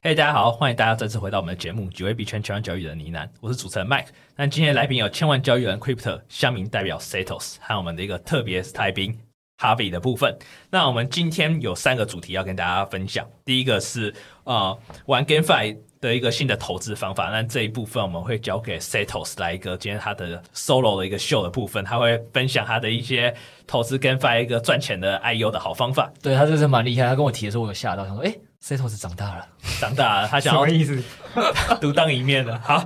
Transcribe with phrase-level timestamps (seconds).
[0.00, 4.06] 嘿大家好，欢迎大家再次回到我们的节目《几位币圈千万交易人的呢喃》，我是主持人 Mike。
[4.36, 9.18] 那今天来宾有千万交易人 Crypto 乡民代表 Setos，还有我们的一个特别来宾
[9.58, 10.38] Harvey 的部分。
[10.70, 13.26] 那我们今天有三个主题要跟大家分享。
[13.44, 17.30] 第一个是呃玩 GameFi 的一个新的投资方法。
[17.30, 23.34] 那这一部分我们会交给 Setos 来一个今天他的 solo 的一个秀的部分，他会分享他的一些
[23.66, 26.08] 投资 GameFi 一个赚钱的 IU 的好方法。
[26.22, 29.46] 对，他就是蛮厉害，他跟我提的时候我有吓到，他说诶 Setos 长大了，
[29.80, 31.02] 长大了，他想要什么意思？
[31.80, 32.60] 独当一面了。
[32.64, 32.84] 好。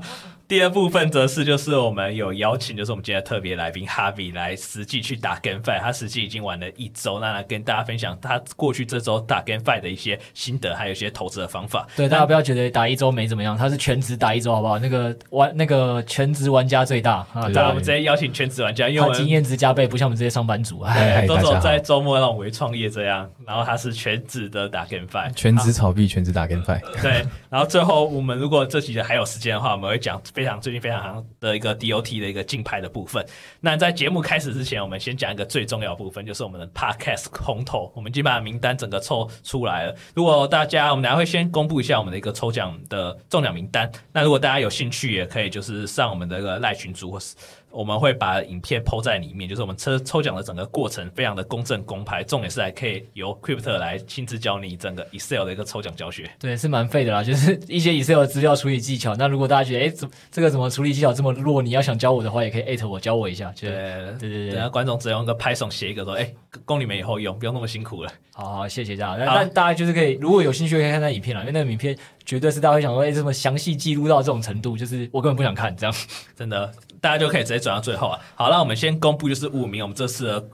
[0.53, 11.89] 第二部分则是就是我们有邀请，就是我们今天的特别来宾 Harvey 来实际去打 GameFi，他实际已经玩了一周，那来跟大家分享他过去这周打 GameFi 的一些心得，还有一些投资的方法。
[11.97, 14.79] 对，大家不要觉得打一周没怎么样，他是全职打一周，好不好？
[14.79, 17.49] 那个玩那个全职玩家最大啊！
[17.49, 23.27] 对，我们直接邀请全职玩家，因为他经验值加倍，不像我们这些上班族哎，都走在周末那种微创业这样。
[23.47, 26.79] 然后他是全职的打 GameFi，全职炒币，全职打 GameFi。
[27.01, 31.25] 对，然后最后我们如果这期的还有时间的话，我们会讲非非常最近非常好。
[31.39, 33.25] 的一个 DOT 的一个竞拍的部分。
[33.61, 37.93] 那在节目开始之前，我们先讲一个最重要部分，就是我们的 Podcast 空投。
[37.95, 39.95] 我们已经把名单整个抽出来了。
[40.17, 43.89] 如果大家，我们等下会先公布一下我们的一个抽奖的中奖名单。
[44.13, 47.37] 那如果大家有兴趣，也可以就是上我们的一个赖群组或是。
[47.73, 56.31] 我们会把影片 po 在里面，就是我们抽抽奖的整个过程非常的公正公开，重点是还可以由 Crypto 来亲自教你整个 Excel 的一个抽奖教学。
[56.39, 59.17] 对，是蛮废的啦，就是一些 Excel 的资料处理技巧。
[59.17, 61.63] 那如果大家觉得，哎，怎这个怎么处理技巧这么弱？
[61.63, 63.53] 你要想教我的话，也可以艾特我教我一下。
[63.59, 66.33] 对对对对，然后观众只用个 Python 写一个说，哎，
[66.65, 68.13] 供你们以后用，不用那么辛苦了。
[68.35, 69.25] 好好，谢谢大家。
[69.25, 75.95] 那大家就是可以，如果有兴趣可以看那影片啦，因为那个影片绝对是大家会想说，哎，这么详细记录到这种程度，就是我根本不想看这样，
[76.37, 76.73] 真的。
[77.01, 78.21] 大家就可以直接转到最后啊！
[78.37, 80.45] 好，那我们先公布就是五名我们这次的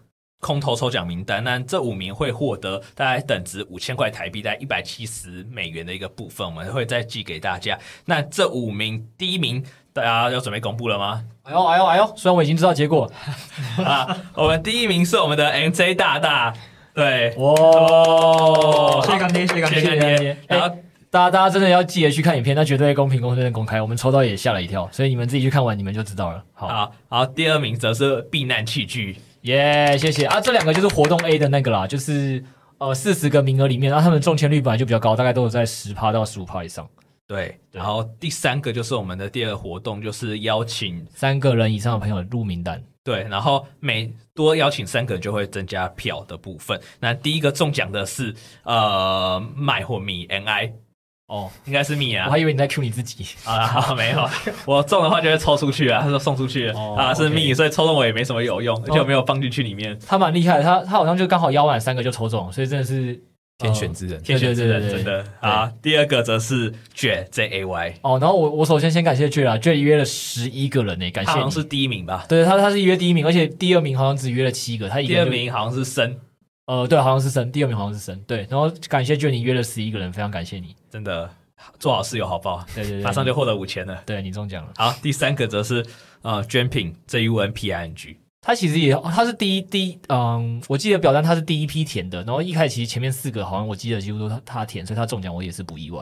[0.41, 1.45] 空投抽奖名单。
[1.45, 7.79] 那这五名会获得大概等值五千块台币，大概一百七十美元的一个部分，我们会再寄给大家。
[8.07, 9.63] 那这五名，第一名
[9.93, 11.23] 大家要准备公布了吗？
[11.43, 12.15] 哎呦哎呦哎呦！
[12.17, 13.13] 虽然我已经知道结果
[13.85, 16.55] 啊，我们第一名是我们的 MJ 大大，
[16.95, 20.75] 对，哇，谢谢干爹，谢谢干爹，谢谢干爹，然后。
[21.11, 23.81] 大家，大家真的要记得去看影片，那绝对公平、公正、公开。
[23.81, 26.45] 我们抽到也吓了一跳，所以你们自己去看完，你们就知道了。
[26.53, 30.39] 好，好，好，第二名则是避难器具，耶，谢谢啊！
[30.39, 32.45] 这两个就是活动 A 的那个啦，就是
[32.77, 36.87] 呃四十个名额里面，然后他们中签率本来就比较高，大概都有在十趴到十五趴以上。
[37.27, 42.83] 对，然后第三个就是我们的第二个活动，就是邀请三个人以上的朋友入名单。
[43.03, 46.79] 对，然后每多邀请三个人就会增加票的部分。
[47.01, 50.73] 那第一个中奖的是呃麦或米 NI。
[51.29, 53.25] 哦，应该是米啊，我还以为你在 Q 你自己。
[53.45, 54.29] 啊，好，没有，
[54.65, 56.69] 我中的话就会抽出去啊，他说送出去。
[56.97, 59.99] 啊，是米，所以抽中我也没什么有用，而且我没有放进去里面。
[60.07, 63.21] 他蛮厉害的，他他好像就刚好邀满三个就抽中，所以真的是
[63.59, 65.23] 天选之人，天选之人，真的。
[65.41, 65.71] 啊。
[65.83, 72.25] 第二个则是 Jay J A Y，哦，然后我我首先先感谢 Jay 啊，Jay 约了十一个人呢，感谢，好像是第一名吧？
[72.27, 76.17] 对他他是约第一名，而且第二名好像只约了七个，他第二名好像是森。
[76.69, 81.29] 呃，对，好像是神，第二名好像是神，对，然后感谢 Jay 你约了十一个人，非常感谢你，真的。
[81.81, 84.01] 做好事有好报，对对对， 马上就获得五千了。
[84.07, 84.73] 对，你中奖了。
[84.77, 85.85] 好，第三个则是
[86.23, 96.01] 呃，Jumping J U N P I N G，他其实也他是第一第一，嗯，我记得表单他是第一批填的，然后一开始其实前面四个好像我记得几乎都他他填，所以他中奖我也是不意外。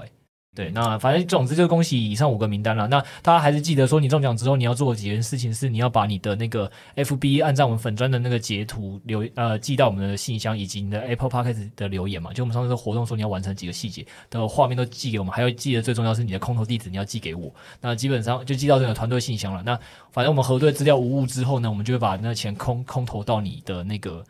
[0.56, 2.89] 对，那反正总之就恭喜以上五个名单了。
[2.89, 12.33] 那大家还是记得说，你中奖之后你要做几件事情，是你要把你的那个 FB 按照我们粉砖的那个截图留呃寄到我们的信箱，以及你的 Apple Podcast 的留言嘛。
[12.33, 17.55] 就我们上次的活动说你要完成几个细节的画面都寄给我们，还要记得最重要是你的空投地址你要寄给我。
[17.82, 19.62] 那基本上就寄到这个团队信箱了。
[19.62, 19.79] 那
[20.11, 24.25] 反正我们核对资料无误之后呢，我们就会把那钱空空投到你的那个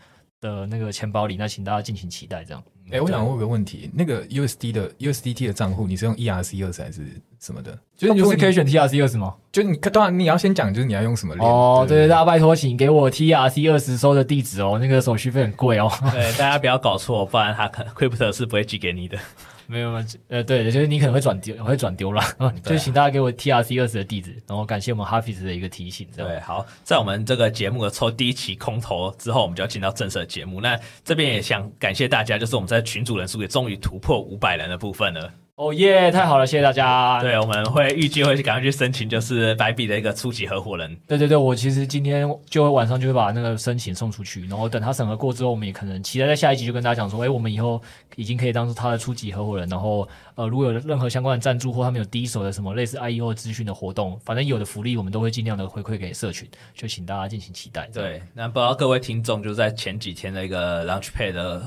[0.46, 1.36] 的那个钱包里。
[1.36, 2.62] 那请大家敬请期待这样。
[2.88, 7.02] 哎，欸、我想问个问题，那个 USD 的 USDT 的账户，你是用 ERC 二十还是
[7.40, 7.76] 什么的？
[7.96, 9.34] 就是你是可以选 TRC 二十吗？
[9.50, 11.44] 就你当然你要先讲，就是你要用什么链？
[11.44, 15.90] 哦，对，对，对，大家拜托，请给我 TRC 二十收的地址哦，那个手续费很贵哦。
[16.12, 19.18] 对，大家不要搞错，不然他可能 Crypto 是不会寄给你的。
[19.68, 20.04] 没有吗？
[20.28, 22.22] 呃，对，就是你可能会转丢， 会转丢了，
[22.64, 26.06] 就请大家给我 TRC 二十的地址，然后感谢我们 Hafiz 的一个提醒。
[26.16, 30.60] 对，好，在我们这个节目的抽第一期空投之后，我们就要进到正式的节目。
[30.60, 35.32] 那这边也想感谢大家，就是我们在群组人数也终于突破五百人的部分了。
[35.56, 36.10] 哦耶！
[36.10, 37.18] 太好了，谢谢大家。
[37.22, 40.94] 对，我们会预计会去赶快去申请，就是白比的一个初级合伙人。
[41.08, 47.80] 对对对，我其实今天就会晚上就会把那个申请送出去，然后等他审核过之后，我们也可能期待在下一集就跟大家讲说，哎，我们以后
[48.16, 49.66] 已经可以当做他的初级合伙人。
[49.70, 57.88] 然后，呃，如果有任何相关的赞助或他们有第一手的什么类似 IEO 资讯的活动，反正有的福利我们都会尽量的回馈给社群，就请大家敬请期待。
[57.94, 61.62] 对，那不知道各位听众就在前几天的一个 Launchpad 的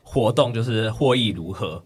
[0.00, 1.84] 活动，就是获益如何？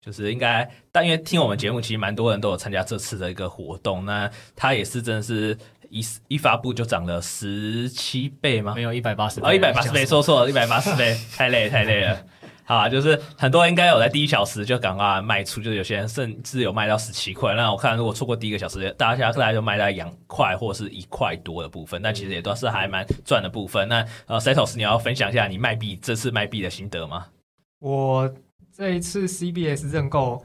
[0.00, 4.04] 就是应该，但因为听我们节目，其实蛮多人都有参加这次的一个活动。
[4.04, 5.58] 那它也是真的是
[5.90, 8.74] 一一发布就涨了十七倍吗？
[8.74, 12.24] 没有一百八十倍哦，一百八十倍，说错了，一百八十倍，太累太累了。
[12.64, 17.54] 好啊，就是很多人应该有在第一小时就赶快卖出，就是有些人甚至有卖到十七块。
[17.54, 23.88] 那我看如果错过第一个小时，大家大家就卖到两块或是一块多的部分，那其实也都是还蛮赚的部分。
[23.88, 27.26] 那呃，Setos，你要分享一下你卖币这次卖币的心得吗？
[27.80, 28.32] 我。
[28.78, 30.40] 这一次 CBS 认购，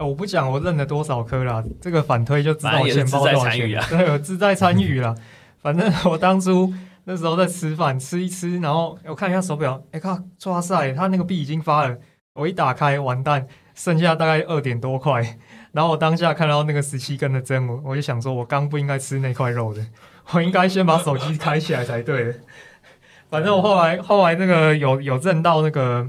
[0.00, 3.80] 我不讲我认了多少颗了，这个反推就知道我钱包多少钱了。
[3.88, 5.14] 对，我自在参与了。
[5.62, 11.96] 反正我当初那时候在吃饭，吃一吃，然后我看一下手表，哎靠，哇塞，他那个币已经发了。
[12.34, 13.46] 我一打开，完蛋，
[13.76, 15.38] 剩下大概二点多块。
[15.70, 19.86] 然后我当下看到那个十七根的针，我我就想说，我刚不应该吃那块肉的，
[20.32, 22.40] 我应该先把手机开起来才对。
[23.30, 26.08] 反正我后来后来那个有有认到那个。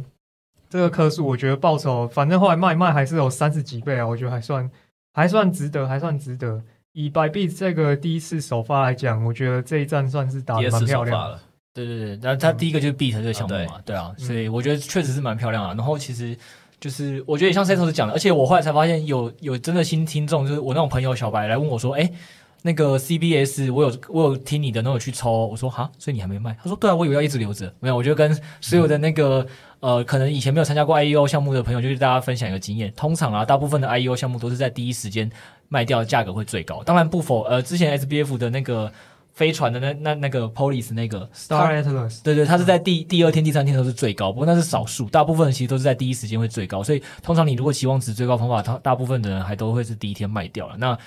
[0.70, 4.70] 这个颗数我觉得报酬，反正后来卖卖还是有三十几倍啊，我觉得还算
[5.14, 6.62] 还算值得，还算值得。
[6.94, 11.40] 以白币这个第一次首发来讲，我觉得这一战算是打得蛮漂亮的。
[11.74, 15.76] 对对对，然后他第一个就是 Beat 这个项目嘛，嗯、对啊，所以我觉得确实是蛮漂亮的。
[15.76, 16.38] 然后其实
[16.80, 22.12] 就是我觉得也像 Setos 讲的，而且我后来才发现有有真的新听众，就是我那种朋友小白来问我说，哎。
[22.62, 25.48] 那个 CBS，我有我有听你的，那我去抽。
[25.48, 26.56] 我说哈，所以你还没卖？
[26.62, 27.74] 他说对啊，我以为要一直留着。
[27.80, 29.46] 没有，我就跟所有的那个
[29.80, 32.92] 呃，可能以前没有参加过 IEO 项目的朋友，就是大家分享一个经验。
[32.96, 35.32] 通常啊，大部分的 IEO 项目都是在第一时间
[35.70, 36.84] 卖掉，价格会最高。
[36.84, 38.92] 当然不否呃，之前 SBF 的那个
[39.32, 46.84] 飞船的那那那个 Police 那个 Star Atlas，对对，它是在第第二天、第三天都是最高，不过那是少数，大部分其实都是在第一时间会最高。
[46.84, 50.76] 所以通常你如果期望值最高方法，它大部分的人还都会是第一天卖掉了。
[50.78, 50.98] 那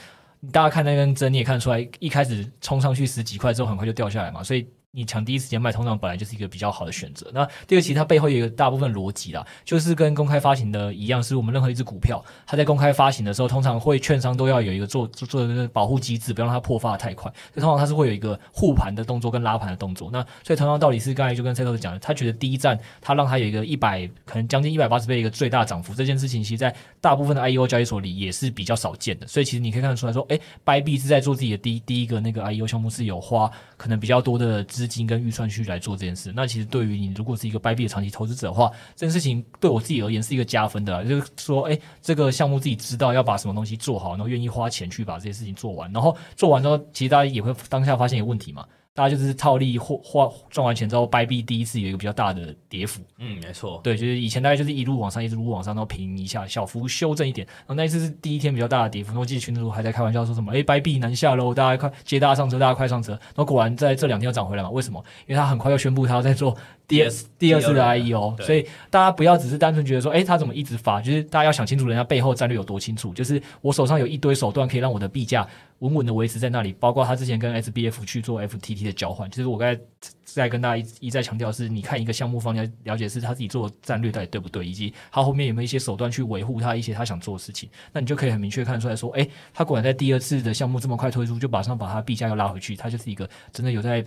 [0.50, 4.66] 大家看那根针，你也看得出来，一开始冲上去十几块之后，很快就掉下来嘛，所以。
[4.94, 7.30] 你抢第一时间卖，通常本来就是一个比较好的选择。
[7.32, 17.32] 那第二，其实它背后有一个大部分逻辑啦，就是跟公开发行的一样，是我们任何一只股票，它在公开发行的时候，通常会券商都要有一个做做做一个保护机制，不要让它破发的太快。
[17.54, 20.10] 所以通常它是会有一个护盘的动作跟拉盘的动作。
[20.12, 29.26] 那所以同样道理是刚才就跟 Setos 讲的，他觉得第一站他让他有一个一百可能将近一百八十倍一个最大涨幅，这件事情其实在大部分的 IEO 交易所里也是比较少见的。
[29.26, 35.62] 所以其实你可以看得出来说，哎，b 币是在做自己的第一第一个那个 IEO 项目，是有花可能比较多的资资金跟预算去。
[35.62, 48.66] 来做这件事，那其实对于你如果是一个 Bybit 的长期投资者的话，这件事情对我自己而言是一个加分的，就是说，哎，这个项目自己知道要把什么东西做好，然后愿意花钱去把这些事情做完，然后做完之后，其实大家也会当下发现有问题嘛。
[48.94, 53.00] 大家就是套利或花赚完钱之后，掰币第一次有一个比较大的跌幅。
[53.18, 53.80] 嗯，没错。
[53.82, 57.46] 对，就是以前大概就是一路往上，一路往上，然后平一下，小幅修正一点。
[57.46, 59.08] 然后那一次是第一天比较大的跌幅。
[59.08, 64.68] 然后记得群主还在开玩笑说什么：“哎，掰币难下喽，大家快接大家上车，大家快上车。”然后果然在这两天又涨回来嘛？
[64.68, 65.02] 为什么？
[65.26, 66.54] 因为他很快要宣布他要在做
[66.92, 73.12] 第二第二次的 IEO，所以大家不要只是单纯觉得说：“哎，他怎么一直发？”就是大家要想清楚人家背后战略有多清楚。
[73.14, 75.48] 就是我手上有一堆手段可以让我的币价。
[75.78, 79.28] 稳稳的维持在那里，包括他之前跟 SBF 去做 FTT 的交换。
[79.28, 79.80] 其实我刚才
[80.22, 87.68] 在跟大家一一再强调是，你看一个项目方，要了解是他自己做的战略到底对不对，以及他后面有没有一些手段去维护他一些他想做的事情。
[87.92, 94.06] 那你就可以很明确看出来说，哎，他果然在第二次的项目这么快推出，就马上把他币价又拉回去，他就是一个真的有在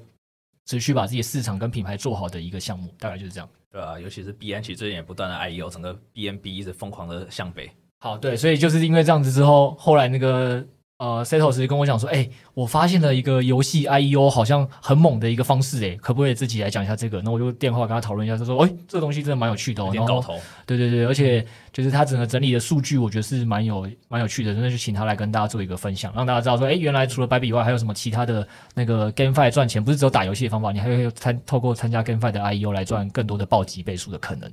[0.65, 3.50] 持续把自己市场跟品牌做好的一个项目，大概就是这样。
[3.72, 7.72] 对啊，尤其是 BN 其实最近也不断的 IEO，整个 BNB 一直疯狂的向北。
[8.00, 10.65] 好，对，所以就是因为这样子之后，后来那个。
[10.97, 17.21] 呃，Setos 跟我讲说，哎、欸，我发现了一个游戏 IEO 好像很猛的一个方式，哎，可不可以自己来讲一下这个？
[17.21, 20.23] 那我就电话跟他讨论一下，他说，哎、欸，这个东西真的蛮有趣的哦，然后，
[20.65, 34.49] 对对对，而且就是他整个整理的数据，我觉得是蛮有蛮有趣的，那就请他来跟大家做一个分享，让大家知道说，哎、欸，原来除了 Bybit 以外，还有什么其他的那个 GameFi 赚钱，不是只有打游戏的方法，你还有参透过参加 GameFi 的 IEO 来赚更多的暴击倍数的可能。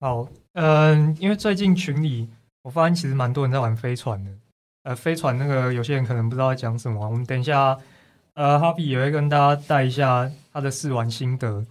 [0.00, 2.28] 好，嗯、呃，因为最近群里
[2.62, 4.30] 我发现其实蛮多人在玩飞船的。
[4.84, 7.78] 呃，飞船那个有些人可能不知道在讲什么，我们等一下，
[8.34, 11.64] 呃，哈比也会跟大家带一下他的试玩心得。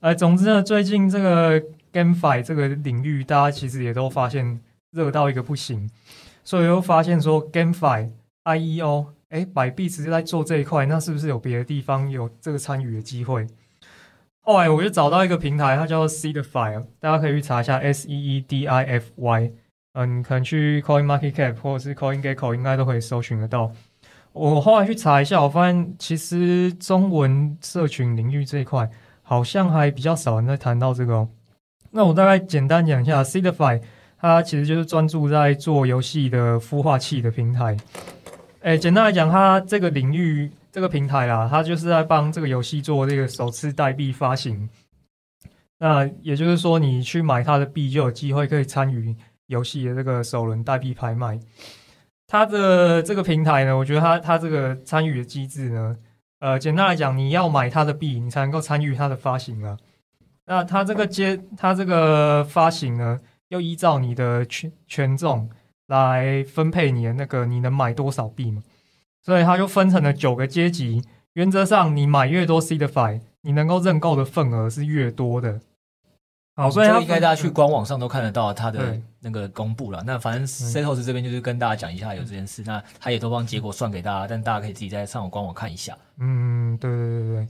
[0.00, 1.60] 呃，总之呢，最近这个
[1.92, 4.60] GameFi 这个领域，大家其实也都发现
[4.92, 5.90] 热到一个不行，
[6.44, 8.10] 所以又发现说 GameFi
[8.44, 13.46] IEO，哎，摆币直接在做这一块，那是不是有别的地方有这个参与的机会？
[14.42, 19.50] 后来我就找到一个平台，它叫 Seedify，大家可以去查一下 S E E D I F Y，
[19.94, 23.72] 嗯，可能去 Coin Market Cap 或者是 Coin Gecko 应该都可以搜寻得到。
[24.32, 28.88] 我后来去查一下，我发现其实中文社群领域这一块
[29.22, 31.28] 好像还比较少人在谈到这个哦。
[31.90, 33.80] 那我大概简单讲一下 c e d i f y
[34.18, 37.76] 它其实就是专注在做游戏的孵化器的平台。
[38.60, 40.50] 诶，简单来讲，它这个领域。
[40.72, 44.68] 这个平台啦，它就是在帮这个游戏做这个首次代币发行。
[45.78, 49.14] 那也就是说，你去买它的币，就有机会可以参与
[49.46, 51.38] 游戏的这个首轮代币拍卖。
[52.26, 55.96] 它的这个平台呢，我觉得它它这个参与的机制呢，
[56.40, 59.76] 呃，简单来讲，你要买它的币，你才能够参与它的发行啊。
[60.46, 65.48] 那它这个接它这个发行呢，又依照你的权权重
[65.86, 68.62] 来分配你的那个你能买多少币嘛。
[69.22, 71.02] 所以它就分成了九个阶级，
[71.34, 75.60] 原则上你买越多 C 的 Fi，你能够认购的份额是越多的。
[76.56, 80.02] 好，所以应该大家去官网上都看得到它的那个公布了。
[80.06, 85.98] 那反正 Setos 这边就是跟大家讲一下有这件事，嗯、那他也都帮结果算给大家，但大家可以自己在上网官网看一下。
[86.18, 87.48] 嗯，对对对对，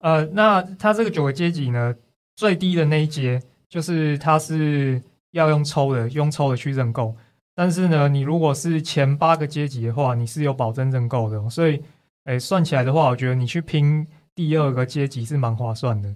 [0.00, 1.92] 呃，那它这个九个阶级呢，
[2.36, 7.14] 最低的那一阶就是它是要用抽的，用抽的去认购。
[7.56, 11.82] 但是呢，你如果是前八个阶级的话，你是有保证认购的哦，所以，
[12.24, 16.14] 诶，算起来的话，我觉得你去拼第二个阶级是蛮划算的。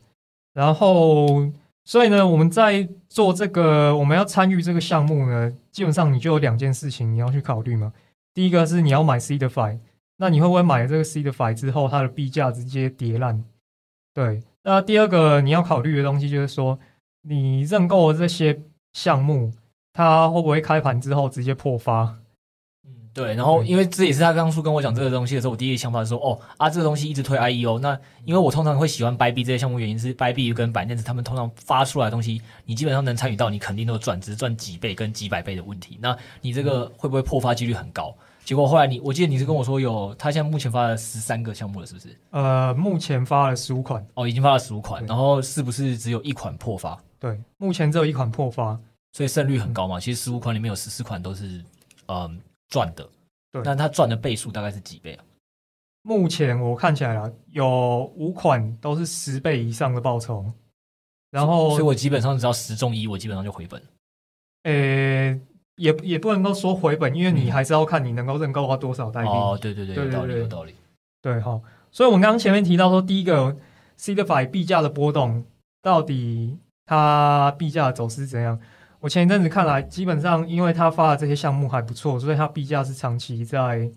[0.53, 1.49] 然后，
[1.89, 7.95] 所以呢，我们在做这个，我们要参与这个项目呢，基本上你就有两件事情你要去考虑嘛。
[8.35, 9.79] 第一个是你要买 Seedify，
[10.19, 13.43] 那你会不会买了这个 Seedify 之后，它的币价直接跌烂？
[14.13, 14.43] 对。
[14.65, 16.79] 那第二个你要考虑的东西就是说，
[17.23, 18.61] 你认购这些
[18.93, 19.55] 项目。
[19.95, 22.19] 它会不会开盘之后直接破发？
[23.19, 23.35] 嗯，对。
[23.35, 27.79] 然后，因为这也是他当初跟我讲这个东西的时候，我第一个想法是说，哦啊，这个东西一直推 IEO。
[27.79, 35.99] 那因为我通常会喜欢 Bybit 这些项目，原因是 Bybit 跟 Binance 他们通常发出来的东西，你基本上能参与到，你肯定都赚，只是赚几倍跟几百倍的问题。
[36.01, 38.15] 那你这个会不会破发几率很高？
[38.45, 42.19] 结果后来你，我记得你是跟我说有，他现在目前发了十三个项目了，是不是？
[42.31, 44.03] 呃，目前发了十五款。
[44.15, 46.99] 哦，已经发了十五款，然后是不是只有一款破发？
[47.21, 48.79] 对，目前只有一款破发。
[49.13, 49.99] 所以胜率很高嘛？
[49.99, 51.63] 其实十五款里面有十四款都是
[52.07, 53.09] 嗯赚的，
[53.53, 53.63] 对。
[53.65, 55.25] 那它赚的倍数大概是几倍啊？
[56.03, 60.53] 目前我看起来啊，有五款都是十倍以上的报酬。
[61.31, 63.83] 然后，所以我基本上只要十中一，我基本上就回本。
[64.63, 65.41] 呃、欸，
[65.77, 69.29] 也也不能够说回本，因为你还是要看你能够认购到多少代币。
[69.29, 70.75] 哦，对对对，有道理，有道理。
[71.21, 71.61] 对，好。
[71.91, 73.55] 所以我们刚刚前面提到说，第一个
[73.99, 75.45] Seedify 币价的波动，
[75.83, 78.59] 到底它币价的走势怎样？
[79.01, 83.89] 我前一阵子看来，基本上因为他发的这些项目还不错，所以它币价是长期在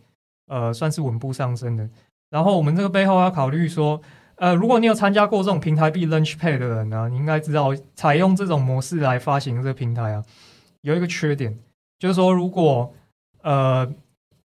[0.48, 1.89] 呃算是稳步上升的。
[2.29, 4.00] 然后我们这个背后要考虑说，
[4.36, 10.24] 呃，如果你有参加过这种平台币 Launchpad 的人呢、你应该知道采用这种模式来发行这个平台啊，
[10.81, 11.58] 有一个缺点，
[11.98, 12.93] 就是说如果
[13.41, 13.91] 呃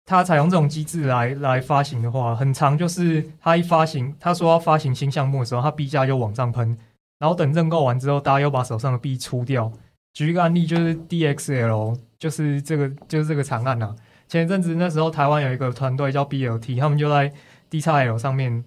[0.06, 6.78] 他采用这种机制来来发行的话，很常就是他一发行，他说要发行新项目的时候，他币价就往上喷，
[7.18, 9.73] 然后等认购完之后，大家又把手上的币出掉。
[10.14, 13.97] 举一个案例，就是 DXL，就是这个就是这个惨案呐、啊。
[14.28, 17.30] 前一阵子那时候，台湾有一个团队叫 BLT，他们就在
[17.71, 18.64] DXL 上面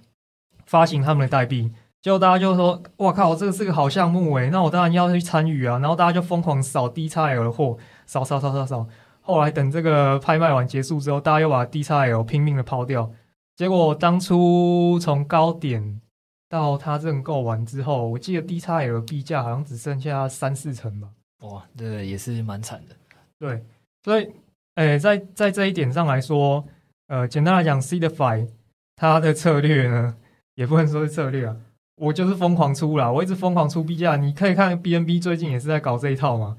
[0.66, 8.88] 发行他们的代币，结果大家就说：“哇靠，这个是个好项目诶，那我当然要去参与啊！”然后大家就疯狂扫 DXL 的货，扫扫扫扫扫。
[9.22, 13.12] 后来等这个拍卖完结束之后，大家又把 DXL 拼命的抛掉。
[13.56, 16.00] 结果当初从高点
[16.48, 21.10] 到他认购完之后，我记得 DXL 的币价好像只剩下三四成吧。
[21.42, 22.96] 哇，这，也是蛮惨的。
[23.40, 23.64] 对，
[24.04, 24.28] 所以，
[24.76, 26.66] 诶、在在这一点上来说，
[27.08, 28.48] 呃，简单来讲，Seedify
[28.96, 30.18] 它的策略呢，
[30.56, 31.56] 也不能说是策略啊，
[31.98, 34.16] 我就是疯狂出啦，我一直疯狂出币价。
[34.16, 36.58] 你可以看 BNB 最近也是在搞这一套嘛，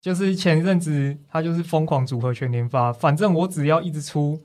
[0.00, 4.40] 就是前一阵子它就是疯狂组合全连发，反正我只要一直出，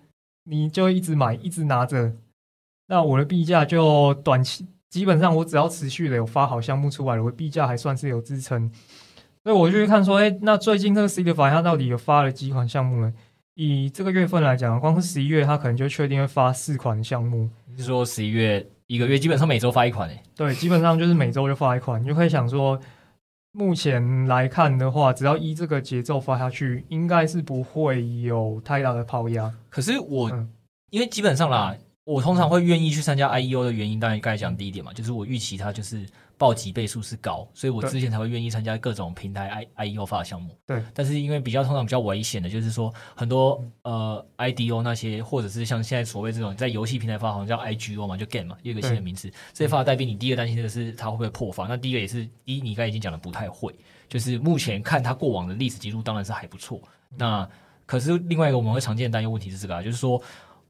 [0.45, 2.13] 你就一直买，一直拿着，
[2.87, 8.71] 那我的币价就短期基本上我只要持续的有发好项目出来了，我的币价还算是有支撑。
[9.47, 13.13] 所以我就去看说，哎，那最近这个 Seedify 它到底有发了几款项目呢？
[13.53, 17.49] 以这个月份来讲，光是十一月，它可能就确定会发四款项目。
[17.65, 20.09] 你是说十一月一个月基本上每周发一款？
[20.09, 22.03] 哎，对，基本上就是每周就发一款。
[22.03, 22.77] 你就可以想说，
[23.53, 29.49] 目前来看的话，只要依这个节奏发下去，应该是不会有太大的抛压。
[29.69, 30.49] 可是我，嗯、
[30.89, 31.73] 因为基本上啦，
[32.03, 36.05] 我通常会愿意去参加 IEO 的原因，当然刚才讲第一点嘛，就是我预期它就是
[36.37, 40.55] 暴击倍数是高，所以我之前才会愿意参加各种平台 I I E O 发的项目。
[40.65, 49.29] 对，但是因为比较通常比较危险的，就是说很多呃 I D O 那些，或者是像现在所谓这种在游戏平台发，好像叫 I G O 嘛，就 Game 嘛，又一个新的名词。
[49.51, 51.65] 这些发的代币，你第一个担心的是它会不会破发？
[51.65, 53.73] 那第一个也是，第一你刚才已经讲的不太会，
[54.07, 56.79] 就是目前看它过往的历史记录当然是还不错。
[57.17, 57.49] 那
[57.85, 60.21] 可是另外一个我们会常见的担忧问题是这个啊，就是说。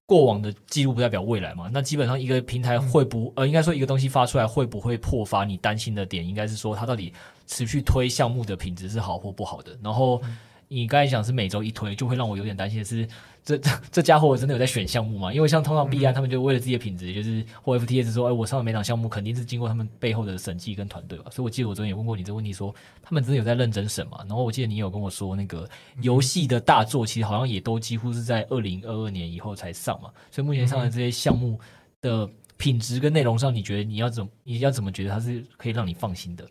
[0.08, 1.70] 过往的记录不代表未来嘛？
[1.72, 5.44] 那基本上一个平台会不呃，应该说一个东西发出来会不会破发？
[5.44, 7.14] 你担心的点应该是说它到底
[7.46, 9.78] 持续推项目的品质是好或不好的。
[9.84, 10.22] 然后
[10.68, 13.08] 你刚才讲是每周一推，就会让我有点担心的是。
[13.48, 15.34] 这这这家伙真的有在选项目吗？
[15.34, 21.32] 因为像通常 B 安他们就为了自己的品质，就是或 FTS 说，哎，我上的每档项目肯定是经过他们背后的审计跟团队吧。
[21.32, 24.18] 所以我记得我昨天也问过你这个问题说，说他们真的有在认真审吗？
[24.28, 25.66] 然后我记得你有跟我说，那个
[26.02, 30.12] 游戏的大作其实好像也都几乎是在二零二二年以后才上嘛。
[30.30, 31.58] 所以目前上的这些项目
[32.02, 36.46] 的品质跟内容上，你觉得你要怎么你要怎么觉得它是可以让你放心的？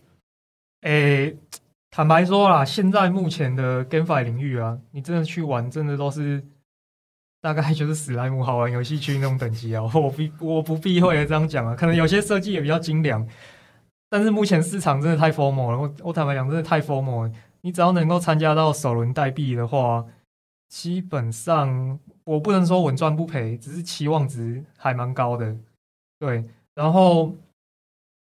[0.81, 1.37] 诶，
[1.97, 6.45] 坦白说啦，现在目前的 GameFi 领域啊，你真的去玩，真的都是。
[7.41, 13.27] 大概就是史莱姆好玩游戏区那种等级啊，我 不我不避讳的这样讲啊，可能有些设计也比较精良，
[14.11, 15.79] 但是目前市场真的太 FOMO 了。
[15.79, 17.33] 我我坦白讲，真的太 FOMO 了。
[17.63, 20.05] 你只要能够参加到首轮代币的话，
[20.69, 25.57] 基本上我不能说稳赚不赔，只是期望值还蛮高的。
[26.19, 27.35] 对，然后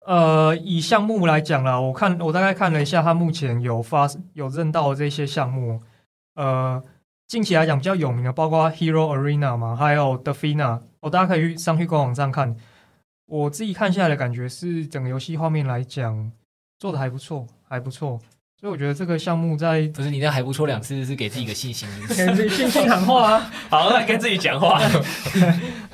[0.07, 5.83] 呃，以项目来讲啦，我看我大概看了一下，他目前有发有认到的这些项目，
[6.35, 6.83] 呃。
[7.29, 12.55] 近期来讲比较有名的，包括 Hero Arena 嘛，还有 Delfina，哦，大家可以去上去官网上看。
[13.25, 16.31] 我自己看下来的感觉是，整个游戏画面来讲
[16.79, 18.21] 做的还不错，还不错。
[18.61, 24.79] 所以我觉得这个项目在不是你那还不错两次是给自己一个信心， 给自己信心喊话啊， 好，来跟自己讲话。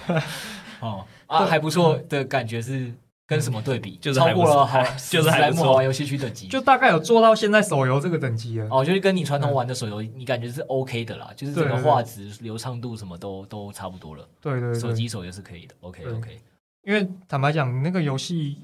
[0.80, 2.92] 哦啊，还不错的感觉是。
[3.28, 3.98] 跟什么对比？
[4.00, 8.66] 就是超过了 还就是还不错玩游戏区等级，就大概有做到现在手游这个等级了。
[8.70, 14.26] 哦，就是跟你传统玩的手游，你感觉是 OK 的啦，就是整个画质、流畅度什么都都差不多了。
[14.40, 15.74] 对对，手机手游是可以的。
[15.82, 16.40] OK OK。
[16.84, 18.56] 因为坦白讲，那个游戏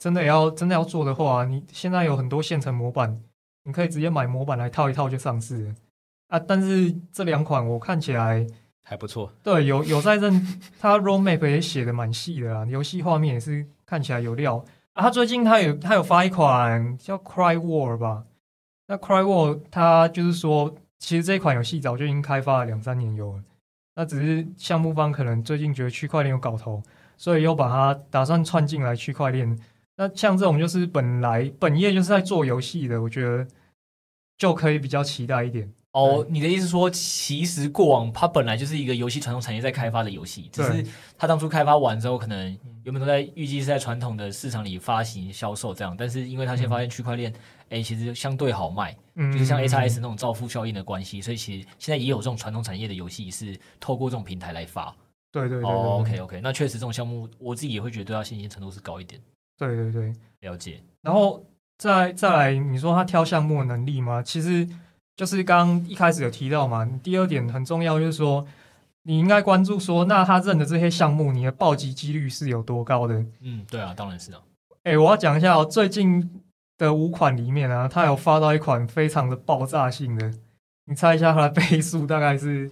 [0.00, 3.16] 真的要真的要做的话，你现在有很多现成模板，
[3.62, 5.72] 你可以直接买模板来套一套就上市
[6.26, 6.40] 啊。
[6.40, 8.44] 但是这两款我看起来
[8.82, 9.32] 还不错。
[9.44, 10.44] 对，有有在认，
[10.80, 13.64] 它 roadmap 也写的蛮细的啊，游戏画面也是。
[13.88, 15.04] 看起来有料啊！
[15.04, 18.24] 他最近他有他有发一款叫 Cry War 吧？
[18.86, 23.42] 那 Cry War 他就是说，其实这款游戏早就已经开发了两三年有了，
[23.94, 26.82] 那只是项目方可能最近觉得区块链有搞头，
[27.16, 29.58] 所以又把它打算串进来区块链。
[29.96, 33.48] 那像这种就是本来本业就是在做游戏的，我觉得
[34.36, 35.72] 就可以比较期待一点。
[35.98, 40.84] 哦，你的意思说，其实过往它本来就是一个游戏传统产业在开发的游戏，只是
[41.16, 47.32] 它当初开发完之后，可能原本都在预计是在传统的市场里发行销售这样，但是因为它现在发现区块链，
[47.70, 54.94] 哎、嗯，其实相对好卖，嗯、就是像 XRS 那种造富效应的关系，所以其实现在也有这种传统产业的游戏是透过这种平台来发。
[55.32, 59.20] 对对对，，OK OK，那确实这种项目我自己也会觉得对它信心程度是高一点。
[59.58, 60.80] 对对对，了解。
[61.02, 61.44] 然后
[61.76, 64.22] 再再来，你说他挑项目的能力吗？
[64.22, 64.68] 其实。
[65.18, 68.46] 就是刚刚一开始有提到嘛，第二点很重要，就是说
[69.02, 73.16] 你应该关注说，那他认的这些项目，你的暴击几率是有多高的？
[73.40, 74.40] 嗯，对啊，当然是啊。
[74.84, 76.40] 哎、欸，我要讲一下哦，最近
[76.78, 80.32] 的五款里面啊，他有发到一款非常的爆炸性的，
[80.84, 82.70] 你猜一下它的倍数大概是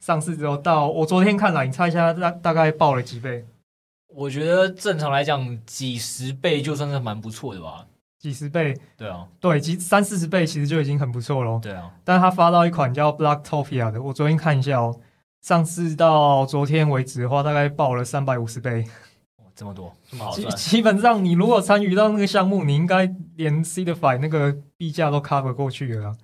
[0.00, 3.44] 上市之后到我昨天看了，你猜一下大大概爆了几倍？
[4.14, 7.86] 我觉得正常来讲几十倍就算是蛮不错的吧。
[8.26, 11.60] 几十倍，对啊，对，几三四十倍其实就已经很不错了。
[11.62, 14.98] 对啊，但是他发到一款叫 Blocktopia 的，我昨天看一下哦，
[15.42, 18.84] 上市到昨天为止的话，大概爆了三百五十倍，
[19.54, 26.16] 这么多，这么好基基本上你如果参与到那个项目，你应该连 Seedify 那个币价都 cover 过去了啊。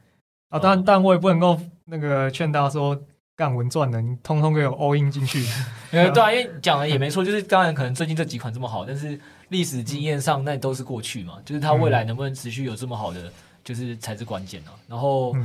[0.48, 3.00] 啊，但、哦、但我也不能够那个劝大家说
[3.36, 5.44] 干文赚的，你通通给我 all in 进去。
[5.92, 9.18] 呃，对啊，因为讲的也没错，就是当然可能最近这几款这么好，但是。
[9.48, 13.30] 历史经验上，那都是过去嘛，就是它未来能不能持续有这么好的，
[13.62, 14.72] 就是才是关键啊。
[14.88, 15.36] 然后，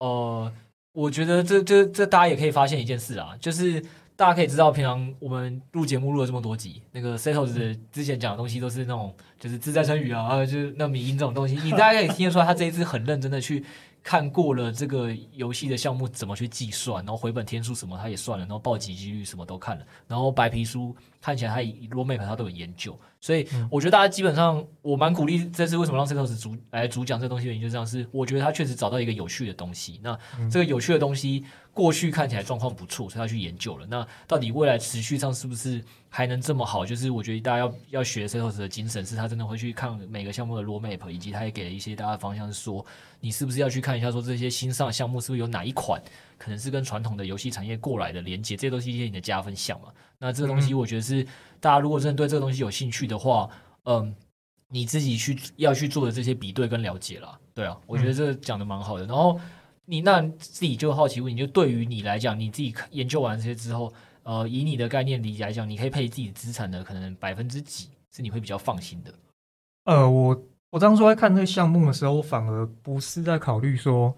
[0.00, 0.52] 呃，
[0.92, 3.80] 我觉得这这这大家也可以发现一件事啊，就是
[4.16, 13.64] 大家可以知道，平常我们录节目录了这么多集，那个 Setos 之前讲的东西都是那种就是自在成语啊，就是那迷音这种东西，你大家可以听得出来，他这一次很认真的去
[14.04, 20.94] 看过了这个游戏的项目怎么去计算，然后回本天数什么他也算了，然后暴击几率什么都看了，然后白皮书。
[21.24, 30.18] 看起来他以 roadmap 他都有研究，所以我觉得大家基本上我蛮鼓励这次为什么让 Setos 主来主讲这东西的原因就这样，是我觉得他确实找到一个有趣的东西，那
[30.50, 31.42] 这个有趣的东西。
[31.74, 33.86] 过去看起来状况不错，所以他去研究了。
[33.90, 36.86] 那到底未来持续上是不是还能这么好？
[36.86, 42.86] 就是我觉得大家要要学 Setos 的精神，是他真的会去看每个项目的 roadmap，以及他也给了一些大家的方向，是说
[43.18, 46.00] 你是不是要去看一下，说这些新上的项目是不是有哪一款
[46.38, 49.88] 可能是跟传统的游戏产业过来的连接，这些都是一些你的加分项嘛。
[50.20, 51.26] 那这个东西我觉得是
[51.58, 53.50] 大家如果真的对这个东西有兴趣的话，
[53.86, 54.14] 嗯，
[54.68, 57.36] 你自己去要去做的这些比对跟了解啦。
[57.52, 59.04] 对啊，我觉得这讲的蛮好的。
[59.06, 59.40] 然后。
[59.86, 63.92] 你那自己就好奇问，你就对于你来讲，你自己研究完这些之后，
[64.22, 69.12] 呃，以你的概念理解来讲，你可以配自己资产的可能百分之几是你会比较放心的？
[69.84, 74.16] 呃，我我当初在看这个项目的时候，我反而不是在考虑说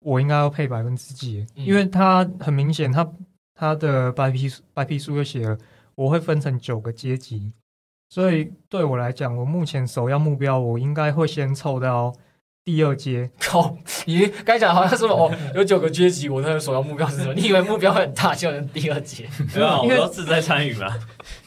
[0.00, 3.08] 我应该要配百分之几，嗯、因为它很明显，它
[3.54, 5.56] 它的白皮白皮书就写了，
[5.94, 7.52] 我会分成九个阶级，
[8.08, 12.12] 所以对我来讲，我目前首要目标，我应该会先凑到。
[12.68, 13.78] 第二阶，靠！
[14.04, 17.32] 你刚才讲好像说哦，有九个阶级，我的首要目标是什么？
[17.32, 19.26] 你以为目标很大，就能第二阶？
[19.54, 20.86] 对啊，我都自在参与嘛。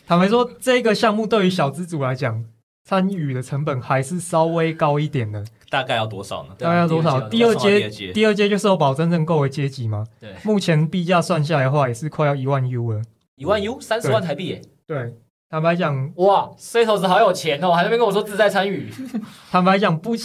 [0.08, 2.44] 坦白说，这个项目对于小资主来讲，
[2.90, 5.46] 参与的成本还是稍微高一点的。
[5.70, 6.56] 大概要多少呢？
[6.58, 7.22] 大概要多少？
[7.30, 10.04] 第二阶，第二阶就是有保真正够的阶级吗？
[10.20, 10.34] 对。
[10.44, 13.00] 目前币价算下来的话，也是快要一万 U 了。
[13.36, 14.62] 一万 U，三十万台币耶。
[14.88, 15.14] 对。
[15.52, 18.90] 坦白讲，哇，Setos 好有钱哦，还在那边跟我说自在参与。
[19.52, 20.16] 坦白讲，不。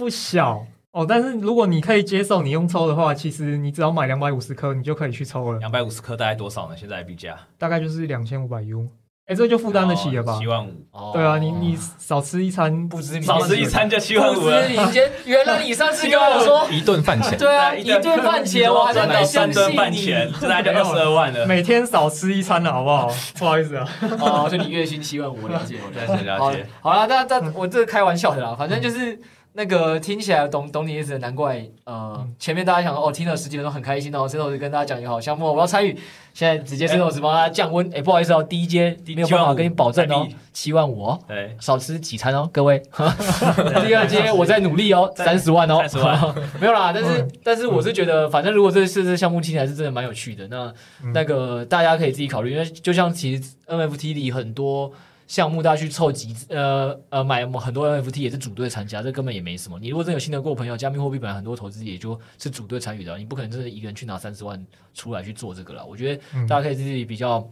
[0.00, 5.58] 不小哦，但是如果你可以接受你用抽的话，其实你只要买两百五十颗，你就可以去抽了。
[5.58, 6.74] 两百五十颗大概多少呢？
[6.74, 8.88] 现在币价大概就是两千五百 U，
[9.26, 10.36] 哎，这就负担得起了吧？
[10.40, 10.72] 七万五，
[11.12, 14.66] 对啊，你你少吃一餐，不知少吃一餐就七万五了。
[14.66, 21.46] 你先，原来你上次跟我说 一顿饭钱，对啊，一顿饭钱，我还在等三顿饭钱，这大概就二十二万了。
[21.46, 23.08] 每天少吃一餐了，好不好？
[23.38, 23.86] 不好意思啊，
[24.18, 26.66] 哦，就你月薪七万五，了解，我了解了解。
[26.80, 29.20] 好了，那那我这开玩笑的啦，反正就是。
[29.52, 35.96] 那个听起来懂懂你意思，难怪呃，前面大家想说哦，听了十几分钟很开心哦，Setos 跟大家讲一个好项目，我要参与。
[36.32, 41.04] 现在直接 Setos 帮他降温，哎，不好意思哦，第一阶没有办法跟你保证哦，七万五。
[41.04, 42.78] 哦，对，少吃几餐哦，各位。
[43.84, 45.82] 第二阶我在努力哦，三十万哦，
[46.60, 50.72] 没有啦，但是但是我是觉得，反正如果这次这项目听起来是真的蛮有趣的，那
[51.12, 54.92] 那个大家可以自己考虑，因为就像其实 NFT 里很多。
[55.30, 59.78] 项目大家去凑集，呃呃，买很多 NFT 也是组队参加，这根本也没什么。
[59.78, 64.60] 你如果真有信得过朋友，加密货币本来很多投资也就是组队参与的，你不可能真的一个人去拿三十万
[64.92, 65.86] 出来去做这个了。
[65.86, 67.48] 我觉得大家可以自己比较。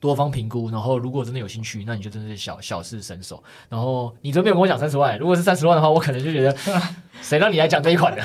[0.00, 3.40] 多方评估，然后如果真的有兴趣，那你就真的是小小试身手。
[3.68, 6.56] 然后你这边有跟我讲三十万，如果是三十万的话，我可能就觉得
[7.20, 8.22] 谁让你来讲这一款的？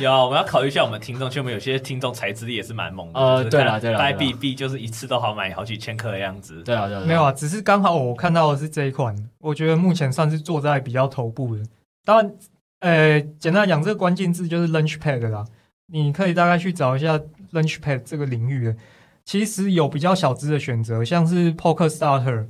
[0.00, 3.18] 有，我们要考虑一下我们听众，就我们有些听众财资力也是蛮猛的。
[3.18, 6.62] 呃，对了对了，代币币就是一次都好买好几千颗的样子。
[6.62, 11.62] 对啊对啊，没有啊，只是刚好我看到的是这一款，我觉得目前算是坐在比较头部的。
[12.04, 12.32] 当然，
[12.78, 15.44] 呃，简单来讲，这个关键字就是 Launchpad 啦，
[15.88, 17.20] 你可以大概去找一下
[17.52, 18.76] Launchpad 这个领域的。
[19.24, 22.46] 其实有比较小资的选择，像是 Poker Starter，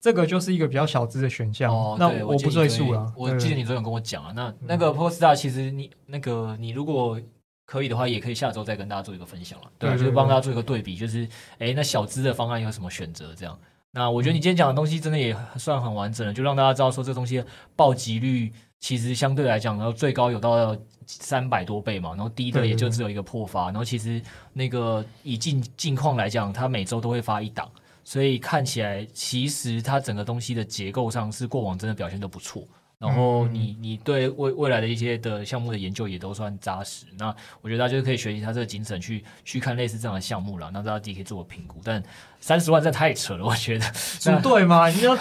[0.00, 1.74] 这个就是一个比较小资的选项。
[1.74, 3.10] 哦、那我不赘述了。
[3.16, 7.18] 我记得你昨天跟我讲啊，那那个 Poker Starter 其实你那个你如果
[7.64, 9.66] 可以的话，也可以下周再跟大家做一个分享了。
[9.78, 11.26] 对，就是帮大家做一个对比，就是
[11.58, 13.34] 哎，那小资的方案有什么选择？
[13.34, 13.58] 这样。
[13.92, 20.76] 那我觉得你今天讲的东西真的也算很完整了，就让大家知道说这东西的暴击率其实相对来讲，然后最高有到。
[21.20, 27.70] 三百多倍嘛，然后低的也就只有一个破发，然后其实那个以近近况来讲，它每周都会发一档，
[28.04, 32.62] 所以看起来其实它整个东西的结构上是过往真的表现都不错。
[32.98, 37.06] 然后你你对未未来的一些的项目的研究也都算扎实。
[37.18, 41.80] 那我觉得大家就可以学习他这个精神去去看类似这样的项目了，那大家自己可以做个评估。
[41.82, 42.02] 但
[42.40, 45.16] 三十万真的太扯了，我觉得组队嘛，你要。